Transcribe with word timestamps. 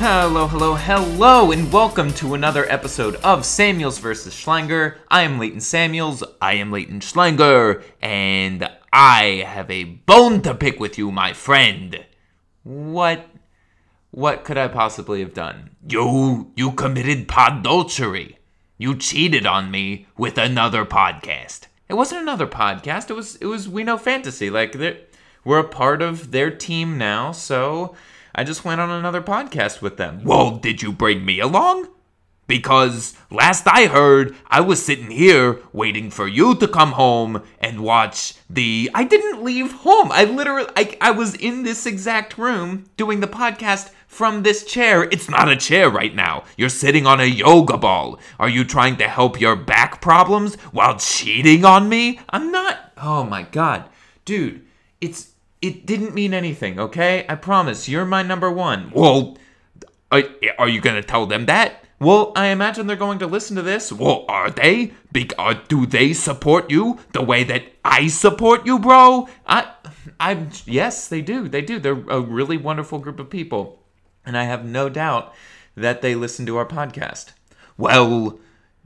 Hello, 0.00 0.46
hello, 0.46 0.76
hello, 0.76 1.50
and 1.50 1.72
welcome 1.72 2.12
to 2.12 2.34
another 2.34 2.70
episode 2.70 3.16
of 3.16 3.44
Samuels 3.44 3.98
vs. 3.98 4.32
Schlanger. 4.32 4.94
I 5.10 5.22
am 5.22 5.40
Leighton 5.40 5.60
Samuels, 5.60 6.22
I 6.40 6.52
am 6.52 6.70
Leighton 6.70 7.00
Schlanger, 7.00 7.82
and 8.00 8.70
I 8.92 9.44
have 9.44 9.68
a 9.68 9.82
bone 9.82 10.40
to 10.42 10.54
pick 10.54 10.78
with 10.78 10.98
you, 10.98 11.10
my 11.10 11.32
friend. 11.32 12.06
What? 12.62 13.28
What 14.12 14.44
could 14.44 14.56
I 14.56 14.68
possibly 14.68 15.18
have 15.18 15.34
done? 15.34 15.70
You, 15.88 16.52
you 16.54 16.70
committed 16.70 17.26
podultery. 17.26 18.36
You 18.76 18.94
cheated 18.96 19.46
on 19.46 19.72
me 19.72 20.06
with 20.16 20.38
another 20.38 20.84
podcast. 20.84 21.62
It 21.88 21.94
wasn't 21.94 22.22
another 22.22 22.46
podcast. 22.46 23.10
It 23.10 23.14
was, 23.14 23.34
it 23.34 23.46
was 23.46 23.68
We 23.68 23.82
Know 23.82 23.98
Fantasy. 23.98 24.48
Like 24.48 24.76
we're 25.44 25.58
a 25.58 25.68
part 25.68 26.02
of 26.02 26.30
their 26.30 26.52
team 26.52 26.98
now, 26.98 27.32
so 27.32 27.96
I 28.34 28.44
just 28.44 28.64
went 28.64 28.80
on 28.80 28.90
another 28.90 29.22
podcast 29.22 29.82
with 29.82 29.96
them. 29.96 30.22
Well, 30.24 30.56
did 30.56 30.82
you 30.82 30.92
bring 30.92 31.24
me 31.24 31.40
along? 31.40 31.88
Because 32.48 33.14
last 33.30 33.66
I 33.66 33.88
heard, 33.88 34.34
I 34.46 34.62
was 34.62 34.82
sitting 34.82 35.10
here 35.10 35.60
waiting 35.74 36.10
for 36.10 36.26
you 36.26 36.54
to 36.54 36.66
come 36.66 36.92
home 36.92 37.42
and 37.60 37.80
watch 37.82 38.34
the. 38.48 38.90
I 38.94 39.04
didn't 39.04 39.44
leave 39.44 39.70
home. 39.72 40.10
I 40.10 40.24
literally. 40.24 40.70
I, 40.74 40.96
I 40.98 41.10
was 41.10 41.34
in 41.34 41.62
this 41.62 41.84
exact 41.84 42.38
room 42.38 42.86
doing 42.96 43.20
the 43.20 43.26
podcast 43.26 43.90
from 44.06 44.44
this 44.44 44.64
chair. 44.64 45.02
It's 45.04 45.28
not 45.28 45.50
a 45.50 45.56
chair 45.56 45.90
right 45.90 46.14
now. 46.14 46.44
You're 46.56 46.70
sitting 46.70 47.06
on 47.06 47.20
a 47.20 47.26
yoga 47.26 47.76
ball. 47.76 48.18
Are 48.38 48.48
you 48.48 48.64
trying 48.64 48.96
to 48.96 49.08
help 49.08 49.38
your 49.38 49.54
back 49.54 50.00
problems 50.00 50.54
while 50.72 50.96
cheating 50.96 51.66
on 51.66 51.90
me? 51.90 52.18
I'm 52.30 52.50
not. 52.50 52.92
Oh 52.96 53.24
my 53.24 53.42
god. 53.42 53.90
Dude, 54.24 54.64
it's. 55.02 55.32
It 55.60 55.86
didn't 55.86 56.14
mean 56.14 56.34
anything, 56.34 56.78
okay? 56.78 57.26
I 57.28 57.34
promise. 57.34 57.88
You're 57.88 58.04
my 58.04 58.22
number 58.22 58.50
one. 58.50 58.90
Well, 58.94 59.36
are, 60.12 60.22
are 60.58 60.68
you 60.68 60.80
gonna 60.80 61.02
tell 61.02 61.26
them 61.26 61.46
that? 61.46 61.84
Well, 62.00 62.32
I 62.36 62.46
imagine 62.48 62.86
they're 62.86 62.96
going 62.96 63.18
to 63.18 63.26
listen 63.26 63.56
to 63.56 63.62
this. 63.62 63.92
Well, 63.92 64.24
are 64.28 64.50
they? 64.50 64.92
Be- 65.10 65.30
uh, 65.36 65.54
do 65.66 65.84
they 65.84 66.12
support 66.12 66.70
you 66.70 67.00
the 67.12 67.24
way 67.24 67.42
that 67.42 67.64
I 67.84 68.06
support 68.06 68.64
you, 68.64 68.78
bro? 68.78 69.28
I, 69.46 69.72
I'm 70.20 70.50
yes, 70.64 71.08
they 71.08 71.22
do. 71.22 71.48
They 71.48 71.62
do. 71.62 71.80
They're 71.80 72.04
a 72.08 72.20
really 72.20 72.56
wonderful 72.56 73.00
group 73.00 73.18
of 73.18 73.30
people, 73.30 73.82
and 74.24 74.36
I 74.38 74.44
have 74.44 74.64
no 74.64 74.88
doubt 74.88 75.34
that 75.74 76.00
they 76.00 76.14
listen 76.14 76.46
to 76.46 76.56
our 76.56 76.66
podcast. 76.66 77.32
Well, 77.76 78.38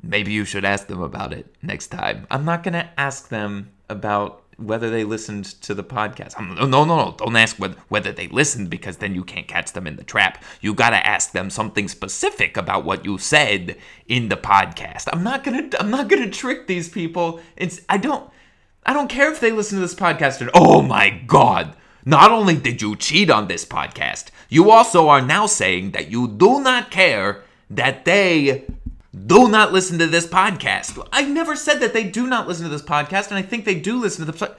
maybe 0.03 0.33
you 0.33 0.47
should 0.47 0.65
ask 0.65 0.87
them 0.87 1.03
about 1.03 1.35
it 1.35 1.55
next 1.61 1.89
time. 1.89 2.27
I'm 2.31 2.47
not 2.47 2.63
gonna 2.63 2.91
ask 2.97 3.29
them 3.29 3.73
about 3.91 4.42
whether 4.67 4.91
they 4.91 5.05
listened 5.05 5.45
to 5.63 5.75
the 5.75 5.85
podcast. 5.85 6.39
No, 6.57 6.67
no, 6.67 6.85
no, 6.85 7.15
don't 7.19 7.37
ask 7.37 7.57
whether, 7.59 8.13
they 8.13 8.29
listened 8.29 8.71
because 8.71 8.99
then 8.99 9.15
you 9.15 9.25
can't 9.25 9.49
catch 9.49 9.73
them 9.73 9.87
in 9.87 9.97
the 9.97 10.05
trap. 10.05 10.43
You 10.61 10.75
gotta 10.75 11.05
ask 11.07 11.33
them 11.33 11.51
something 11.51 11.89
specific 11.89 12.57
about 12.57 12.85
what 12.85 13.05
you 13.05 13.19
said 13.19 13.77
in 14.07 14.29
the 14.29 14.37
podcast. 14.37 15.09
I'm 15.13 15.23
not 15.23 15.45
gonna, 15.45 15.69
I'm 15.79 15.91
not 15.91 16.09
gonna 16.09 16.31
trick 16.31 16.67
these 16.67 16.89
people. 16.89 17.41
It's, 17.57 17.81
I 17.89 17.97
don't, 17.99 18.29
I 18.85 18.93
don't 18.93 19.09
care 19.09 19.31
if 19.31 19.41
they 19.41 19.53
listen 19.53 19.79
to 19.79 19.83
this 19.83 19.95
podcast 19.95 20.41
and 20.41 20.51
oh 20.55 20.83
my 20.83 21.11
god. 21.11 21.77
Not 22.05 22.33
only 22.33 22.57
did 22.57 22.83
you 22.83 22.97
cheat 22.97 23.31
on 23.31 23.47
this 23.47 23.65
podcast, 23.65 24.31
you 24.49 24.73
also 24.73 25.09
are 25.09 25.23
now 25.23 25.47
saying 25.47 25.93
that 25.93 26.11
you 26.11 26.27
do 26.27 26.61
not 26.61 26.91
care 26.91 27.45
that 27.71 28.05
they 28.05 28.67
do 29.15 29.49
not 29.49 29.73
listen 29.73 29.99
to 29.99 30.07
this 30.07 30.27
podcast. 30.27 31.07
I 31.13 31.25
never 31.25 31.55
said 31.55 31.81
that 31.81 31.93
they 31.93 32.05
do 32.05 32.27
not 32.27 32.49
listen 32.49 32.65
to 32.65 32.71
this 32.71 32.83
podcast, 32.83 33.29
and 33.29 33.37
I 33.37 33.43
think 33.43 33.65
they 33.65 33.79
do 33.79 33.99
listen 33.99 34.25
to 34.25 34.33
the. 34.33 34.57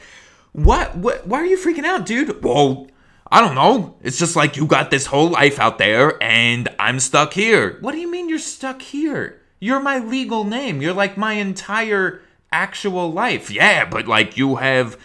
What? 0.51 0.95
What? 0.95 1.25
Why 1.25 1.39
are 1.39 1.45
you 1.45 1.57
freaking 1.57 1.85
out, 1.85 2.05
dude? 2.05 2.43
Well, 2.43 2.87
I 3.31 3.41
don't 3.41 3.55
know. 3.55 3.97
It's 4.03 4.19
just 4.19 4.35
like 4.35 4.55
you 4.55 4.67
got 4.67 4.91
this 4.91 5.07
whole 5.07 5.29
life 5.29 5.59
out 5.59 5.79
there, 5.79 6.21
and 6.21 6.69
I'm 6.77 6.99
stuck 6.99 7.33
here. 7.33 7.77
What 7.81 7.93
do 7.93 7.97
you 7.97 8.09
mean 8.09 8.29
you're 8.29 8.37
stuck 8.37 8.81
here? 8.81 9.41
You're 9.59 9.79
my 9.79 9.97
legal 9.99 10.43
name. 10.43 10.81
You're 10.81 10.93
like 10.93 11.17
my 11.17 11.33
entire 11.33 12.21
actual 12.51 13.11
life. 13.11 13.49
Yeah, 13.49 13.85
but 13.85 14.07
like 14.07 14.37
you 14.37 14.57
have 14.57 14.97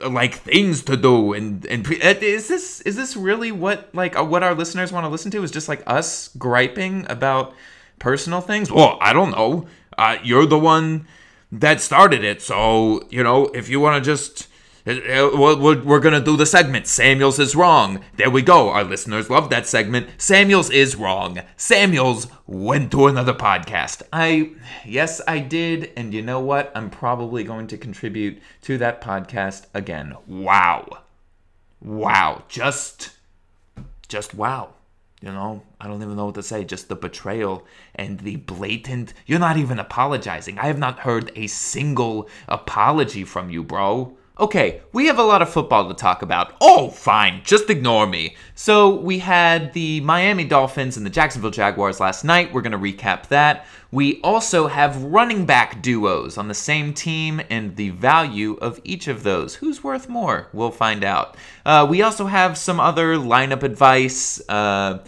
like 0.00 0.34
things 0.34 0.82
to 0.82 0.96
do 0.96 1.32
and 1.32 1.64
and 1.66 1.86
uh, 1.86 2.14
is 2.20 2.48
this 2.48 2.82
is 2.82 2.96
this 2.96 3.16
really 3.16 3.50
what 3.50 3.88
like 3.94 4.14
uh, 4.14 4.22
what 4.22 4.42
our 4.42 4.54
listeners 4.54 4.92
want 4.92 5.04
to 5.04 5.08
listen 5.08 5.30
to 5.30 5.42
is 5.42 5.50
just 5.50 5.70
like 5.70 5.82
us 5.86 6.28
griping 6.36 7.06
about 7.08 7.54
personal 7.98 8.40
things? 8.40 8.70
Well 8.70 8.98
i 9.00 9.12
don't 9.12 9.30
know. 9.30 9.66
Uh, 9.98 10.18
you're 10.22 10.46
the 10.46 10.58
one 10.58 11.06
that 11.50 11.80
started 11.80 12.22
it 12.22 12.42
so 12.42 13.02
you 13.08 13.22
know 13.22 13.46
if 13.46 13.68
you 13.68 13.80
want 13.80 14.02
to 14.02 14.10
just 14.10 14.48
uh, 14.86 14.92
uh, 14.92 15.56
we're, 15.58 15.82
we're 15.82 16.00
gonna 16.00 16.20
do 16.20 16.36
the 16.36 16.46
segment 16.46 16.86
samuels 16.86 17.40
is 17.40 17.56
wrong. 17.56 18.00
There 18.16 18.30
we 18.30 18.42
go. 18.42 18.70
Our 18.70 18.84
listeners 18.84 19.28
love 19.28 19.50
that 19.50 19.66
segment 19.66 20.08
samuels 20.16 20.70
is 20.70 20.94
wrong. 20.94 21.40
Samuels 21.56 22.28
went 22.46 22.92
to 22.92 23.08
another 23.08 23.34
podcast. 23.34 24.02
I 24.12 24.52
yes 24.84 25.20
i 25.26 25.40
did 25.40 25.92
and 25.96 26.14
you 26.14 26.22
know 26.22 26.38
what? 26.38 26.70
I'm 26.76 26.90
probably 26.90 27.42
going 27.42 27.66
to 27.68 27.78
contribute 27.78 28.40
to 28.62 28.78
that 28.78 29.00
podcast 29.00 29.66
again. 29.74 30.14
Wow. 30.28 30.98
Wow. 31.80 32.44
Just 32.48 33.10
just 34.08 34.34
wow 34.34 34.75
you 35.26 35.32
know? 35.32 35.60
I 35.80 35.88
don't 35.88 36.02
even 36.02 36.16
know 36.16 36.26
what 36.26 36.36
to 36.36 36.42
say 36.42 36.64
just 36.64 36.88
the 36.88 36.94
betrayal 36.94 37.66
and 37.96 38.20
the 38.20 38.36
blatant 38.36 39.12
you're 39.26 39.40
not 39.40 39.56
even 39.56 39.78
apologizing. 39.78 40.58
I 40.58 40.66
have 40.66 40.78
not 40.78 41.00
heard 41.00 41.32
a 41.34 41.48
single 41.48 42.28
apology 42.48 43.24
from 43.24 43.50
you 43.50 43.64
bro 43.64 44.15
okay 44.38 44.80
we 44.92 45.06
have 45.06 45.18
a 45.18 45.22
lot 45.22 45.42
of 45.42 45.48
football 45.48 45.88
to 45.88 45.94
talk 45.94 46.22
about 46.22 46.54
oh 46.60 46.90
fine 46.90 47.40
just 47.44 47.70
ignore 47.70 48.06
me 48.06 48.36
so 48.54 48.94
we 48.96 49.18
had 49.18 49.72
the 49.72 50.00
miami 50.00 50.44
dolphins 50.44 50.96
and 50.96 51.06
the 51.06 51.10
jacksonville 51.10 51.50
jaguars 51.50 52.00
last 52.00 52.24
night 52.24 52.52
we're 52.52 52.60
going 52.60 52.72
to 52.72 52.78
recap 52.78 53.26
that 53.28 53.66
we 53.92 54.20
also 54.22 54.66
have 54.66 55.02
running 55.04 55.46
back 55.46 55.80
duos 55.80 56.36
on 56.36 56.48
the 56.48 56.54
same 56.54 56.92
team 56.92 57.40
and 57.48 57.76
the 57.76 57.90
value 57.90 58.54
of 58.60 58.80
each 58.84 59.08
of 59.08 59.22
those. 59.22 59.54
Who's 59.54 59.84
worth 59.84 60.08
more? 60.08 60.48
We'll 60.52 60.70
find 60.70 61.04
out. 61.04 61.36
Uh, 61.64 61.86
we 61.88 62.02
also 62.02 62.26
have 62.26 62.58
some 62.58 62.80
other 62.80 63.14
lineup 63.14 63.62
advice, 63.62 64.40
uh, 64.48 65.04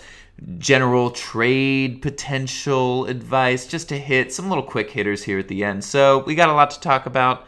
general 0.58 1.10
trade 1.10 2.00
potential 2.00 3.06
advice, 3.06 3.66
just 3.66 3.88
to 3.88 3.98
hit 3.98 4.32
some 4.32 4.48
little 4.48 4.64
quick 4.64 4.90
hitters 4.90 5.24
here 5.24 5.38
at 5.38 5.48
the 5.48 5.64
end. 5.64 5.84
So 5.84 6.22
we 6.24 6.34
got 6.34 6.48
a 6.48 6.54
lot 6.54 6.70
to 6.70 6.80
talk 6.80 7.06
about. 7.06 7.46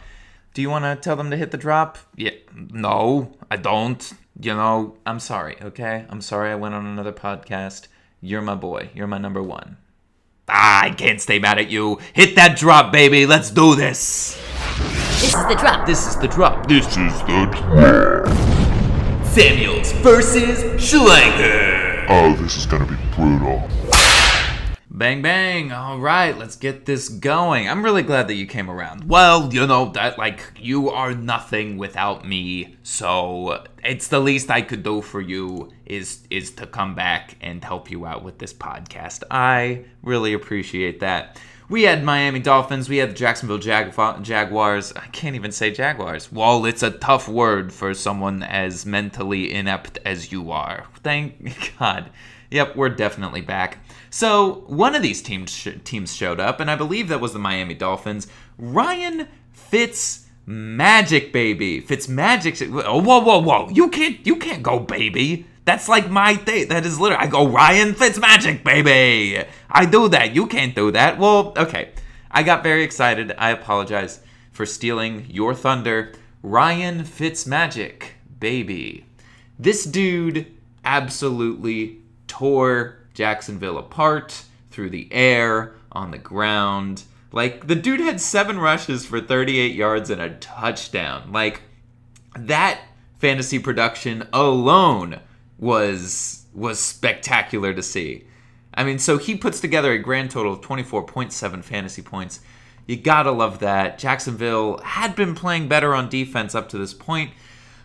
Do 0.52 0.62
you 0.62 0.70
want 0.70 0.84
to 0.84 0.96
tell 0.96 1.14
them 1.14 1.30
to 1.30 1.36
hit 1.36 1.52
the 1.52 1.56
drop? 1.56 1.96
Yeah, 2.16 2.32
no, 2.54 3.32
I 3.50 3.56
don't. 3.56 4.12
You 4.40 4.54
know, 4.54 4.96
I'm 5.06 5.20
sorry, 5.20 5.56
okay? 5.62 6.06
I'm 6.08 6.20
sorry 6.20 6.50
I 6.50 6.56
went 6.56 6.74
on 6.74 6.86
another 6.86 7.12
podcast. 7.12 7.86
You're 8.20 8.42
my 8.42 8.56
boy. 8.56 8.90
You're 8.92 9.06
my 9.06 9.18
number 9.18 9.42
one. 9.42 9.76
Ah, 10.48 10.82
I 10.82 10.90
can't 10.90 11.20
stay 11.20 11.38
mad 11.38 11.58
at 11.58 11.70
you. 11.70 12.00
Hit 12.12 12.34
that 12.34 12.58
drop, 12.58 12.90
baby. 12.90 13.26
Let's 13.26 13.50
do 13.50 13.76
this. 13.76 14.40
This 15.20 15.34
is 15.34 15.46
the 15.46 15.54
drop. 15.54 15.86
This 15.86 16.08
is 16.08 16.16
the 16.16 16.26
drop. 16.26 16.66
This 16.66 16.86
is 16.96 17.20
the 17.20 17.46
drop. 17.52 18.26
Samuels 19.26 19.92
versus 19.92 20.64
Schlanger. 20.82 22.06
Oh, 22.08 22.34
this 22.42 22.56
is 22.56 22.66
gonna 22.66 22.86
be 22.86 22.96
brutal. 23.14 23.68
Bang, 25.00 25.22
bang. 25.22 25.72
All 25.72 25.98
right, 25.98 26.36
let's 26.36 26.56
get 26.56 26.84
this 26.84 27.08
going. 27.08 27.66
I'm 27.66 27.82
really 27.82 28.02
glad 28.02 28.28
that 28.28 28.34
you 28.34 28.46
came 28.46 28.68
around. 28.70 29.08
Well, 29.08 29.50
you 29.50 29.66
know, 29.66 29.86
that, 29.92 30.18
like, 30.18 30.52
you 30.58 30.90
are 30.90 31.14
nothing 31.14 31.78
without 31.78 32.28
me, 32.28 32.76
so 32.82 33.64
it's 33.82 34.08
the 34.08 34.20
least 34.20 34.50
I 34.50 34.60
could 34.60 34.82
do 34.82 35.00
for 35.00 35.22
you 35.22 35.72
is 35.86 36.26
is 36.28 36.50
to 36.50 36.66
come 36.66 36.94
back 36.94 37.38
and 37.40 37.64
help 37.64 37.90
you 37.90 38.04
out 38.04 38.22
with 38.22 38.40
this 38.40 38.52
podcast. 38.52 39.22
I 39.30 39.86
really 40.02 40.34
appreciate 40.34 41.00
that. 41.00 41.40
We 41.70 41.84
had 41.84 42.02
Miami 42.02 42.40
Dolphins, 42.40 42.88
we 42.88 42.96
had 42.96 43.10
the 43.10 43.14
Jacksonville 43.14 43.58
Jag- 43.58 43.94
Jaguars. 44.24 44.92
I 44.96 45.06
can't 45.12 45.36
even 45.36 45.52
say 45.52 45.70
Jaguars. 45.70 46.32
Well, 46.32 46.64
it's 46.66 46.82
a 46.82 46.90
tough 46.90 47.28
word 47.28 47.72
for 47.72 47.94
someone 47.94 48.42
as 48.42 48.84
mentally 48.84 49.54
inept 49.54 50.00
as 50.04 50.32
you 50.32 50.50
are. 50.50 50.86
Thank 51.04 51.74
God. 51.78 52.10
Yep, 52.50 52.74
we're 52.74 52.88
definitely 52.88 53.40
back. 53.40 53.78
So 54.10 54.64
one 54.66 54.96
of 54.96 55.02
these 55.02 55.22
teams 55.22 55.52
sh- 55.52 55.68
teams 55.84 56.12
showed 56.12 56.40
up, 56.40 56.58
and 56.58 56.68
I 56.68 56.74
believe 56.74 57.06
that 57.06 57.20
was 57.20 57.32
the 57.34 57.38
Miami 57.38 57.74
Dolphins. 57.74 58.26
Ryan 58.58 59.28
Fitz 59.52 60.26
Magic 60.46 61.32
baby, 61.32 61.78
Fitz 61.78 62.08
Magic. 62.08 62.60
Oh, 62.60 63.00
whoa, 63.00 63.20
whoa, 63.20 63.38
whoa! 63.38 63.68
You 63.68 63.88
can't, 63.90 64.26
you 64.26 64.34
can't 64.34 64.64
go 64.64 64.80
baby. 64.80 65.46
That's 65.70 65.88
like 65.88 66.10
my 66.10 66.34
thing. 66.34 66.66
That 66.66 66.84
is 66.84 66.98
literally. 66.98 67.24
I 67.24 67.28
go 67.28 67.46
Ryan 67.46 67.94
Fitz 67.94 68.18
Magic 68.18 68.64
baby. 68.64 69.40
I 69.70 69.86
do 69.86 70.08
that. 70.08 70.34
You 70.34 70.48
can't 70.48 70.74
do 70.74 70.90
that. 70.90 71.16
Well, 71.16 71.52
okay. 71.56 71.90
I 72.28 72.42
got 72.42 72.64
very 72.64 72.82
excited. 72.82 73.32
I 73.38 73.50
apologize 73.50 74.18
for 74.50 74.66
stealing 74.66 75.26
your 75.30 75.54
thunder. 75.54 76.12
Ryan 76.42 77.04
Fitzmagic, 77.04 78.02
baby. 78.40 79.06
This 79.60 79.84
dude 79.84 80.52
absolutely 80.84 82.00
tore 82.26 82.96
Jacksonville 83.14 83.78
apart 83.78 84.42
through 84.72 84.90
the 84.90 85.06
air, 85.12 85.76
on 85.92 86.10
the 86.10 86.18
ground. 86.18 87.04
Like, 87.30 87.68
the 87.68 87.76
dude 87.76 88.00
had 88.00 88.20
seven 88.20 88.58
rushes 88.58 89.06
for 89.06 89.20
38 89.20 89.76
yards 89.76 90.10
and 90.10 90.20
a 90.20 90.30
touchdown. 90.30 91.30
Like, 91.30 91.62
that 92.36 92.80
fantasy 93.20 93.60
production 93.60 94.26
alone 94.32 95.20
was 95.60 96.46
was 96.52 96.80
spectacular 96.80 97.72
to 97.72 97.82
see. 97.82 98.24
I 98.74 98.82
mean, 98.82 98.98
so 98.98 99.18
he 99.18 99.36
puts 99.36 99.60
together 99.60 99.92
a 99.92 99.98
grand 99.98 100.30
total 100.30 100.52
of 100.52 100.60
24.7 100.60 101.62
fantasy 101.62 102.02
points. 102.02 102.40
You 102.86 102.96
gotta 102.96 103.30
love 103.30 103.60
that. 103.60 103.98
Jacksonville 103.98 104.78
had 104.78 105.14
been 105.14 105.34
playing 105.34 105.68
better 105.68 105.94
on 105.94 106.08
defense 106.08 106.54
up 106.54 106.68
to 106.70 106.78
this 106.78 106.94
point. 106.94 107.30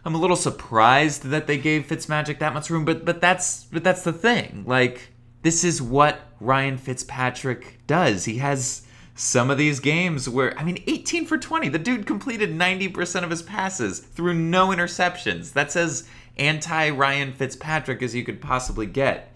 I'm 0.03 0.15
a 0.15 0.19
little 0.19 0.35
surprised 0.35 1.23
that 1.25 1.47
they 1.47 1.57
gave 1.57 1.87
Fitzmagic 1.87 2.39
that 2.39 2.53
much 2.53 2.69
room, 2.69 2.85
but 2.85 3.05
but 3.05 3.21
that's 3.21 3.65
but 3.65 3.83
that's 3.83 4.03
the 4.03 4.13
thing. 4.13 4.63
Like 4.65 5.09
this 5.41 5.63
is 5.63 5.81
what 5.81 6.21
Ryan 6.39 6.77
Fitzpatrick 6.77 7.85
does. 7.85 8.25
He 8.25 8.37
has 8.37 8.83
some 9.15 9.49
of 9.49 9.57
these 9.57 9.79
games 9.79 10.27
where 10.27 10.57
I 10.57 10.63
mean 10.63 10.83
18 10.87 11.25
for 11.25 11.37
20. 11.37 11.69
The 11.69 11.79
dude 11.79 12.05
completed 12.05 12.51
90% 12.51 13.23
of 13.23 13.29
his 13.29 13.41
passes 13.41 13.99
through 13.99 14.35
no 14.35 14.67
interceptions. 14.67 15.53
That 15.53 15.75
as 15.75 16.07
anti 16.37 16.89
Ryan 16.89 17.33
Fitzpatrick 17.33 18.01
as 18.01 18.15
you 18.15 18.23
could 18.23 18.41
possibly 18.41 18.85
get. 18.85 19.31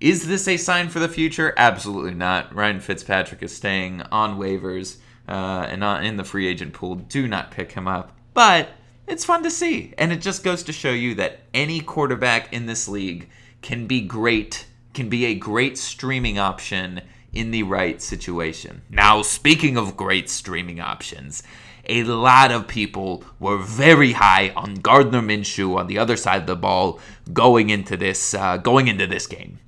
Is 0.00 0.26
this 0.26 0.48
a 0.48 0.56
sign 0.56 0.88
for 0.88 0.98
the 0.98 1.08
future? 1.08 1.54
Absolutely 1.56 2.14
not. 2.14 2.54
Ryan 2.54 2.80
Fitzpatrick 2.80 3.42
is 3.42 3.54
staying 3.54 4.02
on 4.10 4.38
waivers 4.38 4.96
uh, 5.28 5.66
and 5.68 5.80
not 5.80 6.04
in 6.04 6.16
the 6.16 6.24
free 6.24 6.48
agent 6.48 6.72
pool. 6.72 6.96
Do 6.96 7.28
not 7.28 7.52
pick 7.52 7.72
him 7.72 7.86
up. 7.86 8.16
But 8.34 8.70
it's 9.06 9.24
fun 9.24 9.42
to 9.44 9.50
see. 9.50 9.94
And 9.98 10.12
it 10.12 10.20
just 10.20 10.42
goes 10.42 10.62
to 10.64 10.72
show 10.72 10.90
you 10.90 11.14
that 11.16 11.40
any 11.54 11.80
quarterback 11.80 12.52
in 12.52 12.66
this 12.66 12.88
league 12.88 13.28
can 13.60 13.86
be 13.86 14.00
great, 14.00 14.66
can 14.92 15.08
be 15.08 15.26
a 15.26 15.34
great 15.34 15.78
streaming 15.78 16.38
option 16.38 17.02
in 17.32 17.50
the 17.50 17.62
right 17.62 18.02
situation. 18.02 18.82
Now, 18.90 19.22
speaking 19.22 19.76
of 19.76 19.96
great 19.96 20.28
streaming 20.28 20.80
options, 20.80 21.42
a 21.88 22.04
lot 22.04 22.52
of 22.52 22.68
people 22.68 23.24
were 23.40 23.58
very 23.58 24.12
high 24.12 24.50
on 24.50 24.74
Gardner 24.76 25.20
Minshew 25.20 25.76
on 25.76 25.86
the 25.86 25.98
other 25.98 26.16
side 26.16 26.42
of 26.42 26.46
the 26.46 26.56
ball 26.56 27.00
going 27.32 27.70
into 27.70 27.96
this 27.96 28.34
uh, 28.34 28.56
going 28.56 28.88
into 28.88 29.06
this 29.06 29.26
game. 29.26 29.58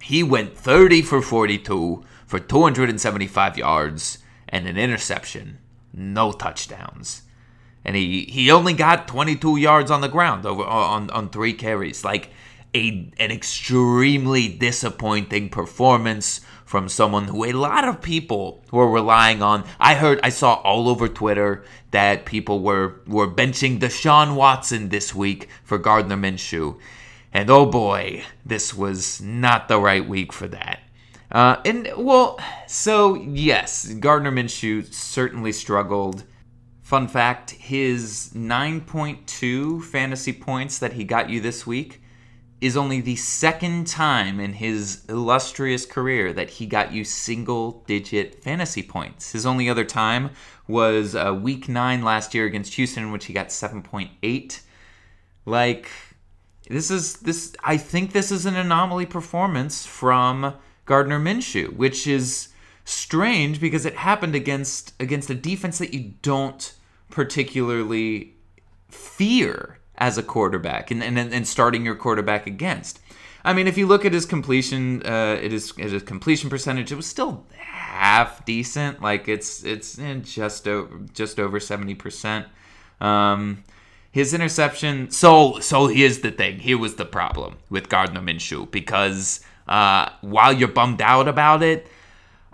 He 0.00 0.22
went 0.22 0.56
30 0.56 1.02
for 1.02 1.22
42 1.22 2.04
for 2.26 2.38
275 2.38 3.58
yards 3.58 4.18
and 4.48 4.66
an 4.68 4.76
interception, 4.76 5.58
no 5.92 6.32
touchdowns. 6.32 7.22
And 7.84 7.96
he, 7.96 8.24
he 8.24 8.50
only 8.50 8.72
got 8.72 9.08
22 9.08 9.56
yards 9.56 9.90
on 9.90 10.00
the 10.00 10.08
ground 10.08 10.44
over 10.44 10.64
on, 10.64 11.08
on 11.10 11.30
three 11.30 11.52
carries. 11.52 12.04
Like 12.04 12.30
a 12.74 13.12
an 13.18 13.30
extremely 13.30 14.48
disappointing 14.48 15.48
performance 15.48 16.40
from 16.66 16.88
someone 16.88 17.24
who 17.24 17.44
a 17.44 17.52
lot 17.52 17.88
of 17.88 18.02
people 18.02 18.62
were 18.72 18.90
relying 18.90 19.40
on. 19.40 19.64
I 19.78 19.94
heard 19.94 20.20
I 20.22 20.28
saw 20.28 20.54
all 20.54 20.88
over 20.88 21.08
Twitter 21.08 21.64
that 21.92 22.26
people 22.26 22.60
were 22.60 23.00
were 23.06 23.30
benching 23.30 23.78
Deshaun 23.78 24.34
Watson 24.34 24.90
this 24.90 25.14
week 25.14 25.48
for 25.64 25.78
Gardner 25.78 26.16
Minshew. 26.16 26.78
And 27.32 27.48
oh 27.50 27.66
boy, 27.66 28.24
this 28.44 28.74
was 28.74 29.20
not 29.22 29.68
the 29.68 29.80
right 29.80 30.06
week 30.06 30.32
for 30.32 30.48
that. 30.48 30.80
Uh, 31.30 31.56
and 31.64 31.90
well, 31.96 32.38
so 32.66 33.14
yes, 33.14 33.86
Gardner 33.94 34.32
Minshew 34.32 34.92
certainly 34.92 35.52
struggled. 35.52 36.24
Fun 36.82 37.08
fact 37.08 37.50
his 37.52 38.30
9.2 38.34 39.82
fantasy 39.82 40.32
points 40.32 40.78
that 40.78 40.92
he 40.94 41.04
got 41.04 41.30
you 41.30 41.40
this 41.40 41.66
week 41.66 42.00
is 42.60 42.76
only 42.76 43.00
the 43.00 43.16
second 43.16 43.86
time 43.86 44.40
in 44.40 44.54
his 44.54 45.04
illustrious 45.08 45.84
career 45.84 46.32
that 46.32 46.50
he 46.50 46.66
got 46.66 46.92
you 46.92 47.04
single 47.04 47.84
digit 47.86 48.42
fantasy 48.42 48.82
points. 48.82 49.32
His 49.32 49.44
only 49.44 49.68
other 49.68 49.84
time 49.84 50.30
was 50.66 51.14
uh, 51.14 51.34
week 51.34 51.68
9 51.68 52.02
last 52.02 52.34
year 52.34 52.46
against 52.46 52.74
Houston, 52.74 53.04
in 53.04 53.12
which 53.12 53.26
he 53.26 53.34
got 53.34 53.48
7.8. 53.48 54.60
Like, 55.44 55.90
this 56.68 56.90
is 56.90 57.18
this. 57.18 57.54
I 57.62 57.76
think 57.76 58.12
this 58.12 58.32
is 58.32 58.46
an 58.46 58.56
anomaly 58.56 59.06
performance 59.06 59.86
from 59.86 60.54
Gardner 60.84 61.20
Minshew, 61.20 61.76
which 61.76 62.06
is 62.06 62.48
strange 62.84 63.60
because 63.60 63.84
it 63.84 63.94
happened 63.96 64.34
against 64.34 64.92
against 65.00 65.30
a 65.30 65.34
defense 65.34 65.78
that 65.78 65.94
you 65.94 66.14
don't 66.22 66.74
particularly 67.10 68.34
fear 68.88 69.75
as 69.98 70.18
a 70.18 70.22
quarterback 70.22 70.90
and, 70.90 71.02
and, 71.02 71.18
and 71.18 71.48
starting 71.48 71.84
your 71.84 71.94
quarterback 71.94 72.46
against. 72.46 73.00
I 73.44 73.52
mean, 73.52 73.68
if 73.68 73.78
you 73.78 73.86
look 73.86 74.04
at 74.04 74.12
his 74.12 74.26
completion, 74.26 75.06
uh, 75.06 75.38
it 75.40 75.52
is 75.52 75.70
his 75.76 76.02
completion 76.02 76.50
percentage. 76.50 76.90
It 76.90 76.96
was 76.96 77.06
still 77.06 77.46
half 77.52 78.44
decent. 78.44 79.00
Like 79.00 79.28
it's 79.28 79.64
it's 79.64 79.98
eh, 80.00 80.16
just 80.16 80.66
over 80.66 81.00
just 81.14 81.38
over 81.38 81.60
seventy 81.60 81.94
percent. 81.94 82.46
Um, 83.00 83.62
his 84.10 84.34
interception. 84.34 85.10
So 85.10 85.60
so 85.60 85.86
here's 85.86 86.20
the 86.20 86.32
thing. 86.32 86.58
Here 86.58 86.76
was 86.76 86.96
the 86.96 87.04
problem 87.04 87.58
with 87.70 87.88
Gardner 87.88 88.20
Minshew 88.20 88.68
because 88.70 89.40
uh, 89.68 90.10
while 90.22 90.52
you're 90.52 90.66
bummed 90.66 91.00
out 91.00 91.28
about 91.28 91.62
it, 91.62 91.86